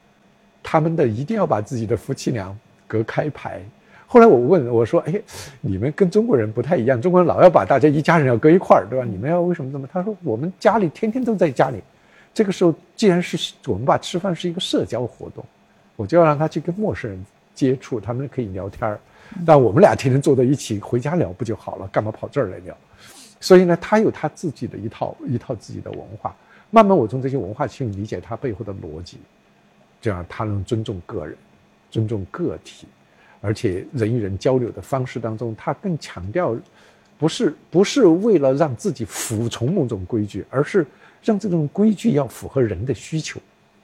[0.63, 2.57] 他们的一定要把自己的夫妻俩
[2.89, 3.63] 隔开排。
[4.09, 5.23] 后来我问我说：“哎，
[5.61, 9.05] 你们跟中国人不太一样，中国人老要把大家一家人要搁一块儿，对吧？
[9.09, 11.81] 你们要为什么这么？”他说：“我们家里天天都在家里，
[12.35, 15.45] 这个时候既然是我们把吃饭是一个社交活动，
[15.95, 19.01] 我就要让他去跟陌生人接触，他们可以聊天儿，
[19.45, 21.87] 但我们俩天天坐在一起，回家聊不就好了？
[21.89, 22.77] 干嘛跑这儿来聊？
[23.41, 26.35] 所以呢，他有他自己的一套一套自己的文化。
[26.71, 29.19] 慢慢，我从这些文化去理解他背后的逻辑，
[30.01, 31.37] 这样他能尊重个人，
[31.91, 32.87] 尊重个体，
[33.41, 36.55] 而且人与人交流的方式当中，他更强调，
[37.19, 40.87] 不是不是为了让自己服从某种规矩，而是
[41.23, 43.41] 让这种规矩要符合人的需求。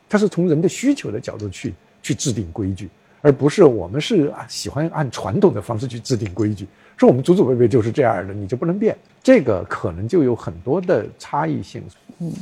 [0.09, 2.89] 他是从人的需求的角度去去制定规矩，
[3.27, 6.65] 而不是我们是喜欢按传统的方式去制定规矩。
[6.97, 8.97] 说我们祖祖辈辈就是这样的，你就不能变。
[9.21, 11.83] 这个可能就有很多的差异性。
[12.21, 12.33] 嗯。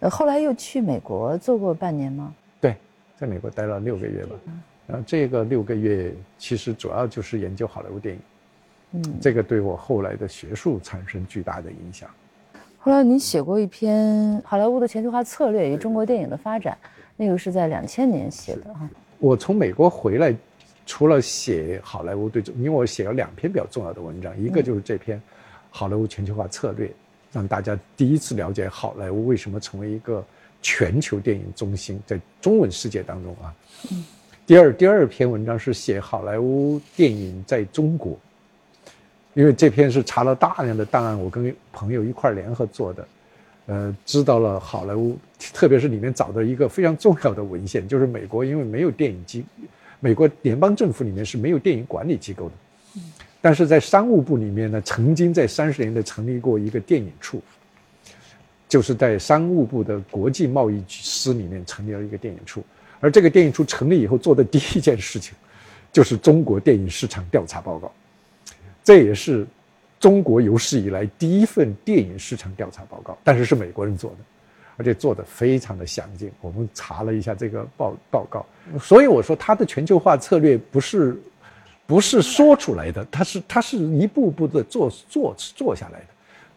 [0.00, 2.34] 呃，后来又去美国做过半年吗？
[2.60, 2.74] 对，
[3.16, 4.34] 在美国待了六个月吧。
[4.88, 8.20] 然后这个六个月其实主要就是研究好莱坞电影。
[8.90, 12.10] 嗯，这个对我后来的学术产生巨大的影响。
[12.80, 16.76] 后来您写过一篇《好莱坞的全球化策略与中国电影的发展》，
[17.16, 18.90] 那个是在两千年写的哈。
[19.18, 20.34] 我从美国回来，
[20.84, 25.18] 除了写好莱坞对中，因为我写了两篇比较重要的文章，一个就是这篇
[25.70, 26.88] 《好莱坞全球化策略》。
[27.32, 30.24] 让大家第一次了解好莱坞为什么成为一个
[30.62, 33.52] 全球电影中心，在中文世界当中啊。
[34.46, 38.18] 第二，第二篇文章是写好莱坞电影在中国，
[39.34, 43.08] 因为这篇是查了大量的档案，我跟朋友一块联合做的，
[43.66, 49.44] 呃，知道了好莱坞，特别是里面找到一个非常重要的文献，就是美国因为没有电影机，
[50.00, 52.54] 美国联邦政府里面是没有电影管理机构的。
[53.40, 57.40] 但是在商务部里面呢，曾经在三十年代成立过一个电影处，
[58.68, 62.64] 就是在商务部的国际贸易司里面成立了一个电影处。
[62.98, 65.34] 而这个电影处成立以后做的第一件事情，
[65.92, 67.92] 就是中国电影市场调查报告。
[68.82, 69.46] 这也是
[70.00, 74.16] 中国有史以来第一份电影市场调查报告，但是是美国人做的，
[74.76, 76.30] 而且做的非常的详尽。
[76.40, 78.46] 我们查了一下这个报报告，
[78.80, 81.16] 所以我说他的全球化策略不是。
[81.88, 86.06] 不是说出来的，它是它是一步步的做做做下来的，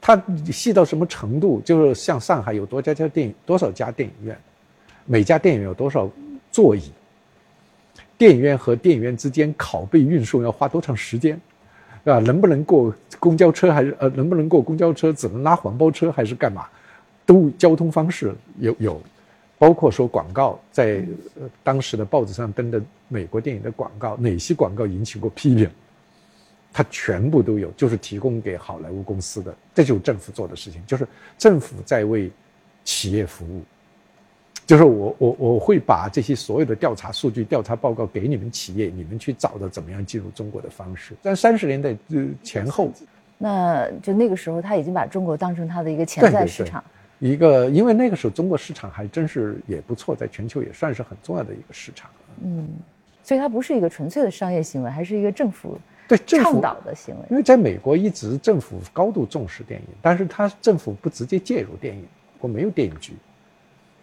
[0.01, 0.19] 它
[0.51, 1.61] 细到什么程度？
[1.63, 4.35] 就是像上海有多家家电影多少家电影院，
[5.05, 6.09] 每家电影院有多少
[6.51, 6.91] 座椅，
[8.17, 11.39] 电影院和电影院之间拷贝运送要花多长时间，
[12.05, 15.13] 啊，能不能过公交车还是呃能不能过公交车？
[15.13, 16.65] 只能拉黄包车还是干嘛？
[17.29, 18.99] 都交通方式有有。
[19.59, 21.03] 包括说广告，在
[21.63, 25.69] 当时的报纸上登的美国电影的广告，哪些广告引起过批评？
[26.71, 31.05] 它全部都有，就是提供给好莱坞公司的，这就是政府做的事情，就是
[31.37, 32.31] 政府在为
[32.85, 33.61] 企业服务。
[34.65, 41.13] 就是我我我会把这些所有的调查数据、调查报告给你们企业，你们去找的怎么样进入中国的方式。
[41.21, 41.93] 在三十年代
[42.43, 42.89] 前后，
[43.37, 46.81] 那就那个时候他已经把中国当成他的一个潜在市场。
[47.19, 52.09] 一个，因为那个时候中国市场还真是也不错，在全球也算是很重要的一个市场。
[52.41, 52.67] 嗯，
[53.23, 57.21] 所以它不是一个纯粹的商业行为，还是一个政府对倡导的行为。
[57.29, 62.05] 因为在美国一直政府高度重视电影，但是它政府不直接介入电影，
[62.39, 63.13] 我没有电影局。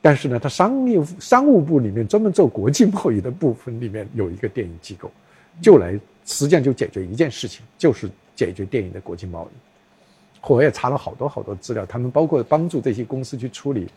[0.03, 5.11] 但是呢，它商业商务部里面专门做国际贸易的部分里面有一个电影机构，
[5.61, 9.66] 就来实际上就解决一件事情，就是解决电影的国际贸易。
[10.43, 13.89] 我也查了好多好多资料，他们包括帮助这些公司去处理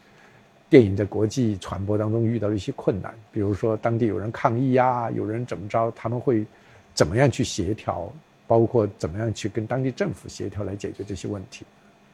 [0.70, 6.46] 电影在国际传播当中遇到的一些困难，比如说当地有人抗议呀，有人怎么着，他们会
[6.94, 8.12] 怎么样去协调，
[8.48, 11.66] 包括怎么样去跟当地政府协调来解决这些问题。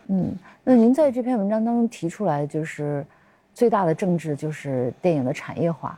[0.08, 3.06] 嗯，那您在这篇文章当中提出来，就是
[3.54, 5.98] 最大的政治就是电影的产业化，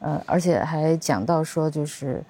[0.00, 2.22] 呃，而且还讲到说就是。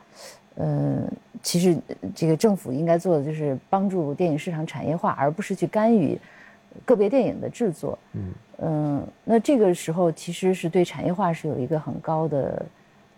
[0.57, 1.07] 嗯，
[1.43, 1.77] 其实
[2.15, 6.19] 这个政府应该做的就是帮助电影市场产业化，而不是去干预
[6.85, 7.99] 个别电影的制作。
[8.13, 12.67] 嗯嗯，那这个时候其实是对产业化是有一个很高的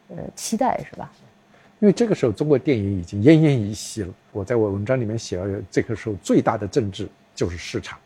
[0.08, 1.10] 呃期待，是吧？
[1.78, 4.12] 因为这个时候中国电影已经奄奄一息了。
[4.32, 7.96] 我在我文章里面写了，这个时候最大的政治就是市场，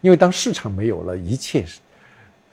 [0.00, 1.66] 因为当市场没有了，一切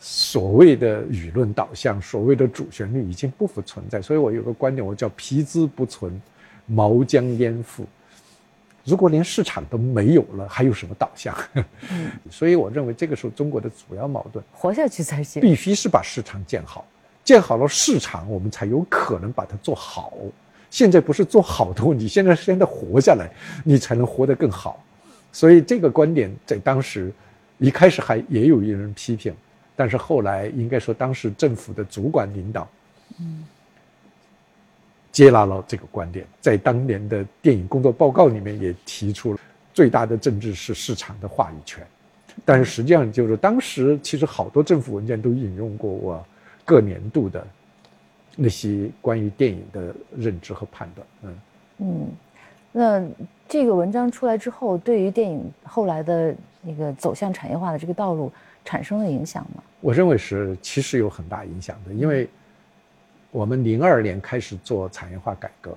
[0.04, 6.20] 所谓的舆论导向，所谓的主旋律已经不复存在，所以我有个观点，我叫皮之不存，
[6.66, 7.86] 毛将焉附。
[8.84, 11.38] 如果连市场都没有了，还有什么导向？
[12.32, 16.84] 所以我认为这个时候中国的主要矛盾，活下去才行，必须是把市场建好，
[17.24, 20.14] 建好了市场，我们才有可能把它做好。
[20.72, 23.30] 现在不是做好的问题，现在是现在活下来，
[23.64, 24.84] 你才能活得更好。
[25.32, 27.14] 所以这个观点在当时
[27.60, 29.32] 一开始还也有一人批评。
[29.82, 32.70] 但是后来，应该说，当时政府的主管领导，
[33.20, 33.44] 嗯，
[35.12, 39.40] 接纳了这个观点，在当年的电影工作报告里面也提出了，
[39.74, 41.84] 最大的政治是市场的话语权。
[42.46, 46.24] 但是实际上，就是当时其实好多政府文件都引用过我
[46.64, 47.44] 各年度的
[48.36, 51.08] 那些关于电影的认知和判断。
[51.24, 51.40] 嗯
[51.80, 52.08] 嗯，
[52.72, 53.04] 那
[53.50, 58.32] 这个文章出来之后，对于电影后来的那个走向产业化的这个道路
[58.64, 59.64] 产生了影响吗？
[59.80, 62.28] 我认为是，其实有很大影响的，因为
[63.32, 65.76] 我们零二年开始做产业化改革，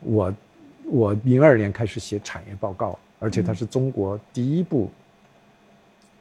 [0.00, 0.34] 我
[0.84, 4.90] 我零二年开始写产业报告，而且它是中国第一部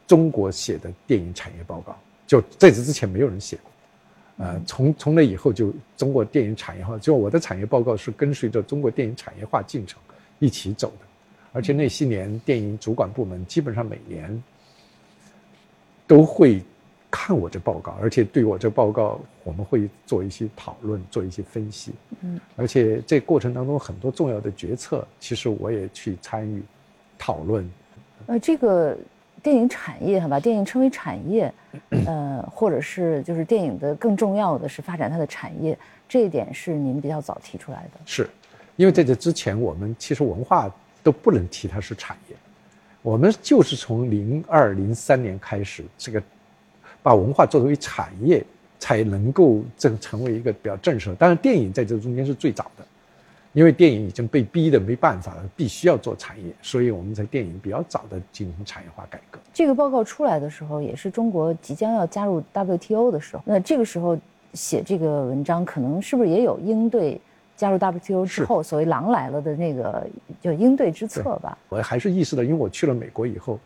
[0.07, 3.65] 中国写的电影产业报告，就在此之前没有人写过。
[4.37, 10.01] 呃，从从那以后就中国电影产业化，就我的产业报告是跟随着中国电影产业化进程
[10.39, 11.05] 一起走的，
[11.51, 14.41] 而且那些年电影主管部门基本上每年
[16.11, 16.61] 都会
[17.09, 21.93] 看我这报告，而且对我这报告我们会做一些讨论，做一些分析。
[22.19, 26.61] 嗯，而且这过程当中很多重要的决策，其实我也去参与
[27.17, 27.65] 讨论。
[28.25, 28.97] 呃，这个。
[29.43, 31.51] 电影产业哈，把电影称为产业，
[32.05, 35.75] 呃，或者是就是电影的更重要的是发展它的产业，
[36.07, 37.99] 这一点是您比较早提出来的。
[38.05, 38.29] 是，
[38.75, 42.35] 因为在这之前，我们其实文化都不能提它是产业，
[43.01, 46.21] 我们就是从零二零三年开始，这个
[47.01, 48.43] 把文化作为产业，
[48.79, 51.13] 才能够正成为一个比较正式。
[51.15, 52.85] 当然，电影在这中间是最早的。
[53.53, 59.37] 因为电影已经被逼的没办法了，必须要做产业，所以我们在电影比较早的进行产业化改革。
[59.53, 63.43] 这个报告出来的时候，也是中国即将要加入 WTO 的时候。
[63.45, 64.17] 那这个时候
[64.53, 67.19] 写这个文章，可能是不是也有应对
[67.61, 70.07] 加入 WTO 之后所谓“狼来了”的那个
[70.41, 71.55] 就应对之策吧？
[71.69, 73.59] 我还是意识到，因为我去了美国以后，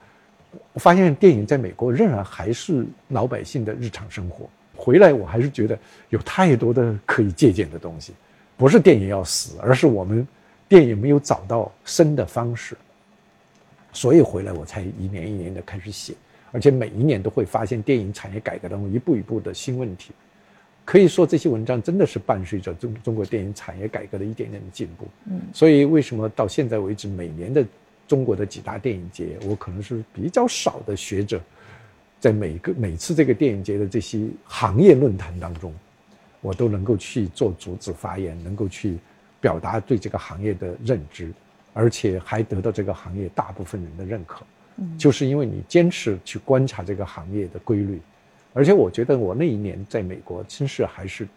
[0.73, 4.49] 我发现电影在美国仍然还是老百姓的日常生活。
[4.75, 5.79] 回来我还是觉得
[6.09, 8.13] 有太多的可以借鉴的东西。
[8.57, 10.27] 不是电影要死，而是我们
[10.67, 12.75] 电影没有找到生的方式，
[13.93, 16.13] 所以回来我才一年一年的开始写，
[16.51, 20.11] 而且每一年都会发现电影产业改革当中一步一步的新问题。
[20.85, 25.07] 可以说这些文章真的是伴随着中中国电影产业改革的一点点的进步。
[25.25, 27.65] 嗯，所以为什么到现在为止，每年的
[28.07, 31.41] 中国的几大电影节，我可能是比较少的学者，
[32.19, 35.73] 在每个每次这个电影节的这些行业论坛当中。
[36.41, 38.99] 我都能够去做主旨发言，能够去
[39.41, 41.33] 表达对这个行业的认知，
[41.73, 44.45] 而且还得到这个行业大部分人的认可。
[44.75, 47.99] 嗯，就是因为你坚持去观察这个行业的规律，
[48.55, 51.27] 而且我觉得我那一年在美国，真是还是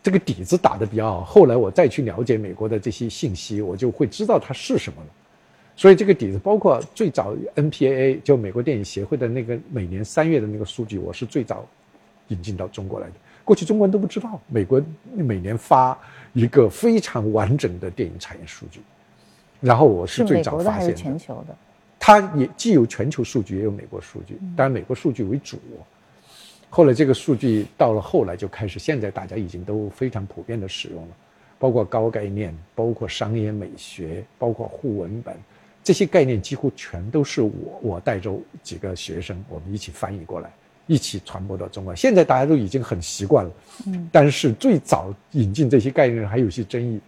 [0.00, 1.24] 这个底子打得比较好。
[1.24, 5.08] 后来我再去了解美国的这些信息，我就会知道它是什么了。
[5.74, 11.66] 所以这个底子，包括最早 NPAA 就美国电影协会的那个每年三月的那个数据，我是最早
[12.28, 13.14] 引进到中国来的。
[13.44, 14.80] 过去中国人都不知道，美国
[15.14, 15.98] 每年发
[16.32, 18.80] 一个非常完整的电影产业数据，
[19.60, 20.94] 然后我是最早发现的。
[20.94, 21.56] 全球的？
[21.98, 25.58] 它也既有全球数据，也有美国数据，当然美国数据为主。
[26.70, 31.16] 后来这个数据到了后来就开始，现在大家已经都非常普遍的使用了，
[31.58, 35.36] 包括高概念，包括商业美学，包括互文本，
[35.82, 40.50] 这些概念几乎全都是我我带着几个学生我们一起翻译过来。
[40.90, 43.50] 一起传播到中国，现在大家都已经很习惯了。
[43.88, 46.98] 嗯，但是最早引进这些概念还有些争议。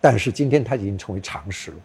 [0.00, 1.76] 但是今天它已经成为常识了，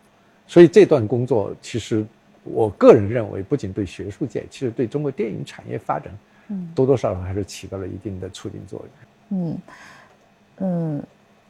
[0.49, 2.03] 所以这段工作其实
[2.43, 6.11] 我个人认为，不仅对学术界，其实对中国电影产业发展，
[6.47, 8.83] 嗯，多多少少还是起到了一定的促进作
[9.29, 9.39] 用。
[9.39, 9.57] 嗯
[10.57, 11.03] 嗯，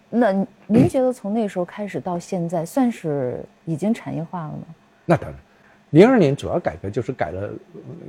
[0.09, 0.33] 那
[0.67, 4.63] 您觉得从那时候开始到现在，算是已经产业化了吗？
[5.05, 5.39] 那当然。
[5.91, 7.49] 零二年主要改革就是改了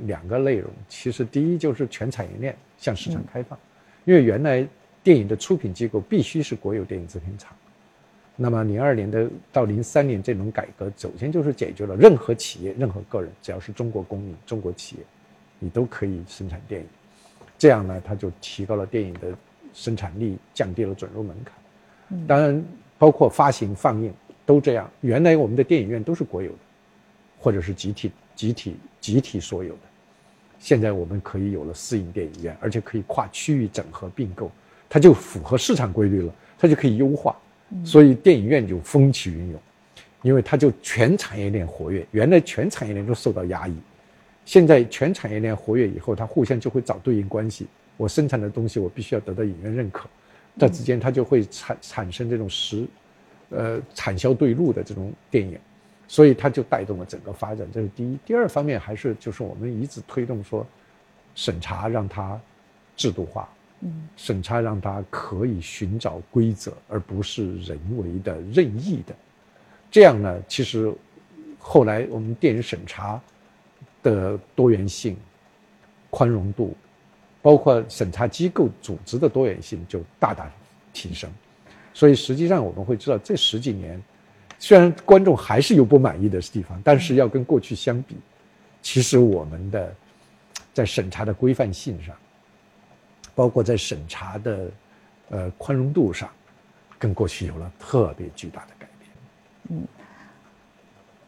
[0.05, 3.57] 两个内容，其实第一就是全产业链向市场开放，
[4.05, 4.67] 因为原来
[5.01, 7.55] 电影的出品机构必须是国有电影制片厂，
[8.41, 15.03] 那么零二年的到零三年这种改革，首先就是解决了任何企业、任何个人，只要是中国公民、中国企业，
[15.59, 16.87] 你都可以生产电影，
[17.57, 19.33] 这样呢，它就提高了电影的
[19.73, 22.25] 生产力，降低了准入门槛。
[22.27, 22.65] 当然，
[22.97, 24.13] 包括发行、放映
[24.45, 24.89] 都这样。
[25.01, 26.57] 原来我们的电影院都是国有的。
[27.43, 29.79] 或者是集体、集体、集体所有的，
[30.59, 34.51] 现在我们可以有了私营电影院，而且可以跨区域整合并购，
[34.87, 37.35] 它就符合市场规律了，它就可以优化，
[37.83, 39.59] 所以电影院就风起云涌，
[40.21, 43.75] 因为它就全产业链活跃，原来全产业链都受到压抑，
[44.45, 47.67] 现在全产业链活跃以后，它互相就会找对应关系，
[47.97, 50.09] 我生产的东西我必须要得到影院认可，
[50.57, 52.85] 这之间它就会产产生这种实，
[53.49, 55.57] 呃，产销对路的这种电影。
[56.07, 58.19] 所以它就带动了整个发展，这是第一。
[58.25, 60.67] 第二方面还是就是我们一直推动说，
[61.35, 62.37] 审查让它
[62.97, 63.47] 制度化，
[64.15, 69.15] 审查让它可以寻找规则，而不是人为的任意的。
[69.89, 70.93] 这样呢，其实
[71.57, 73.19] 后来我们电影审查
[74.03, 75.17] 的多元性、
[76.09, 76.75] 宽容度，
[77.41, 80.51] 包括审查机构组织的多元性就大大
[80.93, 81.29] 提升。
[81.93, 84.01] 所以实际上我们会知道，这十几年，
[84.57, 88.15] 虽然观众还是有不满意的地方，但是要跟过去相比，
[88.81, 89.93] 其实我们的
[90.73, 92.15] 在审查的规范性上，
[93.33, 94.71] 包括在审查的
[95.29, 96.29] 呃宽容度上，
[96.99, 99.09] 跟过去有了特别巨大的改变。
[99.69, 99.87] 嗯。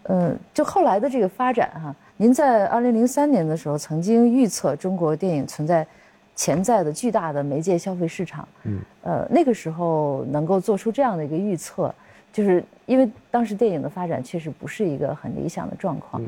[0.03, 5.87] 呃，就后来的这个发展哈，您在二零零三年的时候曾经预测中国电影存在
[6.35, 8.45] 潜在的巨大的媒介消费市场。
[8.63, 11.95] 嗯，呃，那个时候能够做出这样的一个预测，
[12.33, 16.21] 就是因为当时电影的发展确实不是一个很理想的状况。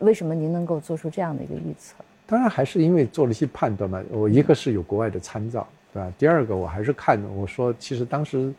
[0.00, 1.94] 为什么您能够做出这样的一个预测？
[2.32, 4.02] 当然还是因为做了一些判断嘛。
[4.10, 6.12] 我一个是有国外的参照，对吧？
[6.18, 8.52] 第二个我还是看我说，其实当时。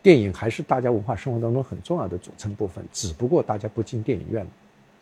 [0.00, 4.50] 电影还是大家文化生活当中很重要的组成部分，只不过大家不进电影院了，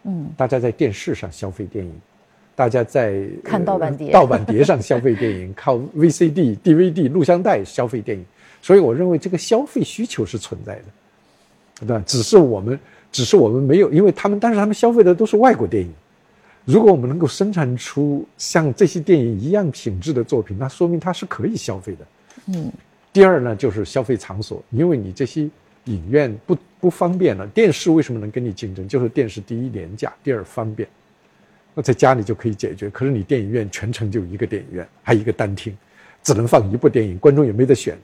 [0.05, 1.93] 嗯，大家在电视上消费电影，
[2.57, 8.25] 大家在看盗版碟， 盗版碟上消费电影，靠 VCD、DVD、录像带消费电影，
[8.63, 10.85] 所以我认为这个消费需求是存在的，
[11.81, 12.03] 对吧？
[12.07, 12.81] 只是我们，
[13.13, 15.93] 只是我们没有，因为他们，但是他们消费的都是外国电影，
[16.67, 22.07] 如果我们能够生产出像这些电影一样品质的作品，那说明它是可以消费的，
[22.49, 22.71] 嗯。
[23.13, 25.49] 第二呢，就是消费场所，因为你这些
[25.85, 27.47] 影院不不方便了。
[27.47, 28.87] 电视为什么能跟你竞争？
[28.87, 30.87] 就是电视第一廉价，第二方便。
[31.73, 32.91] 那在家里就可以解决。
[32.91, 35.75] 可是你电影院全程就一个电影院，还一个单厅，
[36.23, 37.97] 只能放一部电影，观众也没得选。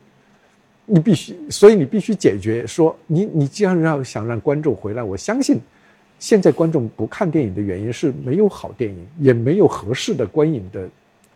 [0.86, 5.60] 你必须，所以你必须解决说，你你既然要想让观众回来，我相信，
[6.23, 10.89] 现在观众不看电影的原因是没有好电影，也没有合适的观影的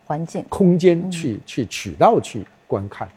[0.05, 3.09] 环境空间去去渠道去观看。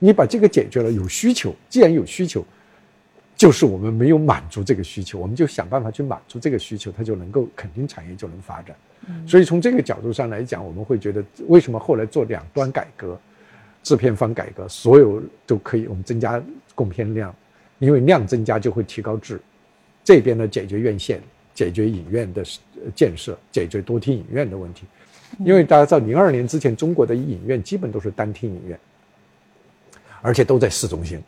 [0.00, 2.44] 你把这个解决了，有需求，既然有需求，
[3.36, 8.74] 就是我们没有满足这个需求，我们就想办法去满足这个需求，它就能够肯定产业就能发展。
[9.24, 13.16] 所以从这个角度上来讲，我们会觉得为什么后来做两端改革，
[13.84, 16.42] 制片方改革，所有都可以我们增加
[16.74, 17.32] 供片量，
[17.78, 19.40] 因为量增加就会提高质。
[20.04, 21.20] 这边呢，解决院线，
[21.54, 22.44] 解决影院的
[22.94, 24.84] 建设，解决多厅影院的问题。
[25.38, 28.78] 因为大家知道，零二年之前中国的影院基本都是单厅影院。
[30.26, 31.22] 而且都在市中心，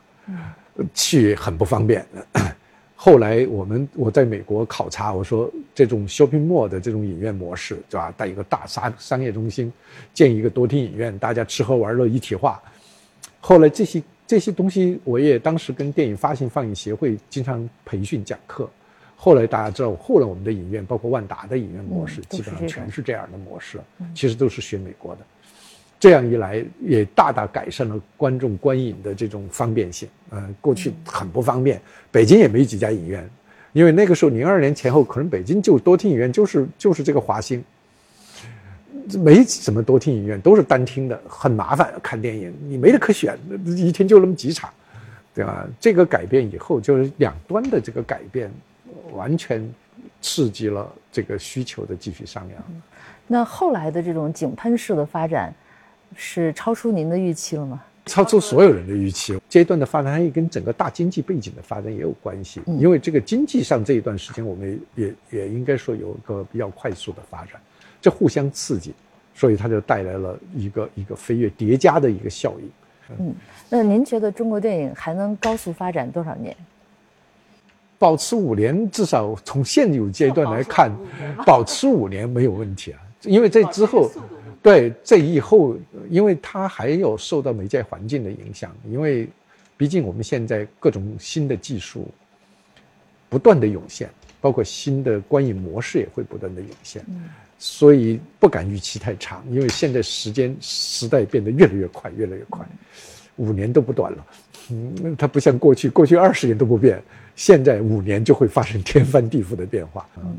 [0.94, 2.02] 去很不方便。
[2.96, 8.10] 后来我们我在美国考察，我说这种 shopping mall 的这种影院模式，对吧？
[8.16, 9.70] 带一个大商商业中心
[10.14, 12.58] 建一个多厅影院，大家吃喝玩乐一体化。
[13.38, 18.68] 后来这些这些东西，我也当时跟电影发行放映协会经常培训讲课。
[19.14, 23.78] 后来大家知道，后来我们的影院，包括万达的影院模式，基本上全是这样的模式，
[24.14, 25.22] 其实都是学美国的。
[25.98, 30.06] 这样一来，也大大改善了观众观影的这种方便性。
[30.28, 31.80] 呃，过去很不方便，
[32.10, 33.26] 北京也没几家影院，
[33.72, 37.64] 因为那个时候零二年前后，可能北京就多厅影院就是就是这个华星，
[39.18, 44.70] 没什么多厅影院，都是单厅的，很麻烦看电影，你没得可选，一天就那么几场，
[45.34, 45.66] 对吧？
[45.80, 48.50] 这个改变以后，就是两端的这个改变，
[49.12, 49.68] 完全
[50.20, 52.64] 刺激了这个需求的继续上扬。
[53.26, 55.54] 那后来的这种井喷式的发展。
[56.14, 57.82] 是超出您的预期了吗？
[58.06, 59.36] 超出所有人的预期。
[59.50, 62.62] 这一段的发展也跟整个大经济背景的发展也有关系。
[62.64, 67.60] 因为这个经济上这一段时间，我们也也应该说有一个比较快速的发展，
[68.06, 68.94] 这互相刺激，
[69.34, 72.70] 所以它就带来了一个一个飞跃叠加的一个效应。
[73.18, 73.34] 嗯，
[73.68, 76.56] 那您觉得中国电影还能高速发展多少年？
[77.98, 80.88] 保持五年，至少从现有阶段来看，
[81.44, 83.00] 保持五年没有问题啊。
[83.22, 84.08] 因为这之后。
[84.62, 85.76] 对，这以后，
[86.10, 89.28] 因为它还有受到媒介环境的影响，因为，
[89.76, 92.08] 毕竟我们现在各种新的技术
[93.28, 94.10] 不断的涌现，
[94.40, 97.04] 包括新的观影模式也会不断的涌现，
[97.58, 102.64] 所以不敢预期太长，因为现在时间时代变得越来越快，越来越快，
[103.36, 104.26] 五年都不短了，
[104.70, 107.02] 嗯，它不像过去，过去二十年都不变，
[107.34, 110.36] 现在五年就会发生天翻地覆的变化，嗯。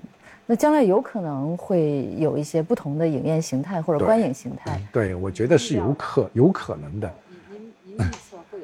[0.50, 4.82] 那将来有可能会有一些不同的影院形态或者观影形态。
[4.94, 7.14] 对，我觉得是有可有可能的。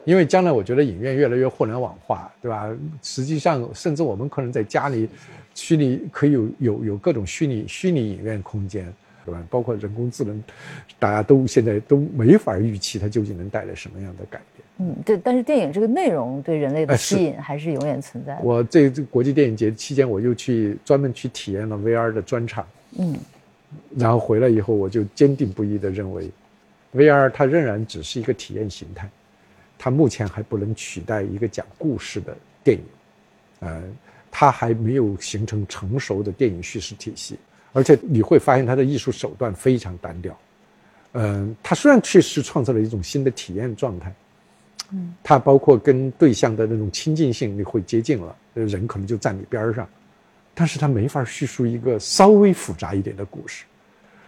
[0.05, 2.69] 因为将来我觉得影院越来越互联网化，对吧？
[3.01, 5.09] 实际上，甚至我们可能在家里，
[5.55, 8.91] 虚拟可以有有有各种虚拟虚拟影院空间，
[9.25, 9.43] 对吧？
[9.49, 10.43] 包括人工智能，
[10.99, 14.65] 大家都现在都没法预期它究竟能带来什么样的改变。
[14.80, 18.41] 嗯，对，但是电影这个内容对人类的吸引还是永远存在的。
[18.41, 22.67] 我这这国际电影节期间，我又去专门去体验了 VR 的专场。
[22.97, 23.15] 嗯，
[23.95, 26.27] 然后回来以后，我就坚定不移地认为
[26.95, 29.07] ，VR 它仍然只是一个体验形态，
[29.77, 32.84] 它目前还不能取代一个讲故事的电影。
[33.59, 33.81] 呃，
[34.35, 37.38] 它还没有形成成熟的电影叙事体系，
[37.72, 40.35] 而且你会发现它的艺术手段非常单调。
[41.11, 44.11] 嗯，它虽然确实创造了一种新的体验状态。
[44.91, 49.88] 嗯，它包括跟对象的那种亲近性，你会接近了，人可能就站你边儿上，
[50.55, 53.65] 但是它没法叙述一个稍微复杂一点的故事，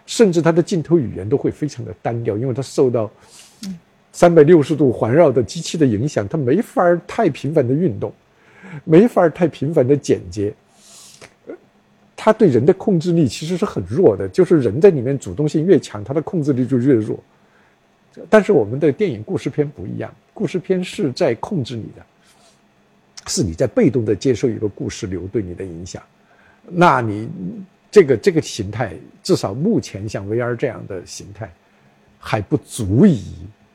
[0.06, 3.10] 甚至它的镜头语言都会非常的单调，因为它受到
[4.12, 8.12] 三百六十度环绕的机器的影响，它没法太频繁的运动，
[8.84, 10.52] 没法太频繁的剪接。
[12.18, 17.18] 他对人的控制力其实是很弱的，就是人在里面主动性越强，他的控制力就越弱。
[18.28, 22.04] 但是我们的电影故事片不一样，故事片是在控制你的，
[23.26, 26.02] 是你在被动的接受一个故事流对你的影响。
[26.68, 27.28] 那你
[27.90, 31.52] 这个这个形态，至少目前像 VR 这样的形态，
[32.18, 33.22] 还不足以，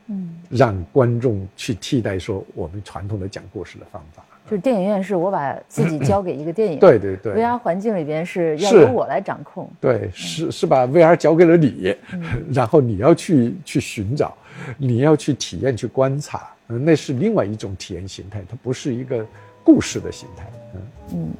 [0.08, 4.24] 嗯，让观众去替代说我们传统的讲故事的方法。
[4.44, 11.94] 就是电影院是我把自己 交给一个电影，对对对，VR 环境里边是要由我来掌控，对，是是把 VR 交给了你，
[12.52, 14.36] 然后你要去去寻找，
[14.76, 19.24] 你要去体验去观察，那是另外一种体验形态，它不是一个
[19.64, 20.82] 故事的形态，嗯。
[21.14, 21.30] 嗯。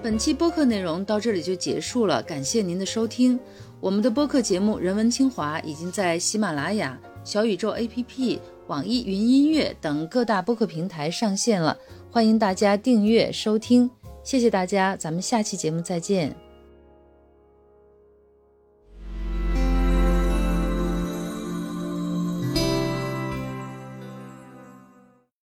[0.00, 3.38] 本期播客内容到这里就结束了，感谢您的收听。
[3.80, 11.78] 我们的播客节目《人文清华》已经在喜马拉雅、小宇宙 APP、网易云音乐等各大播客平台上线了，
[12.10, 13.88] 欢迎大家订阅收听。
[14.24, 16.47] 谢谢大家，咱们下期节目再见。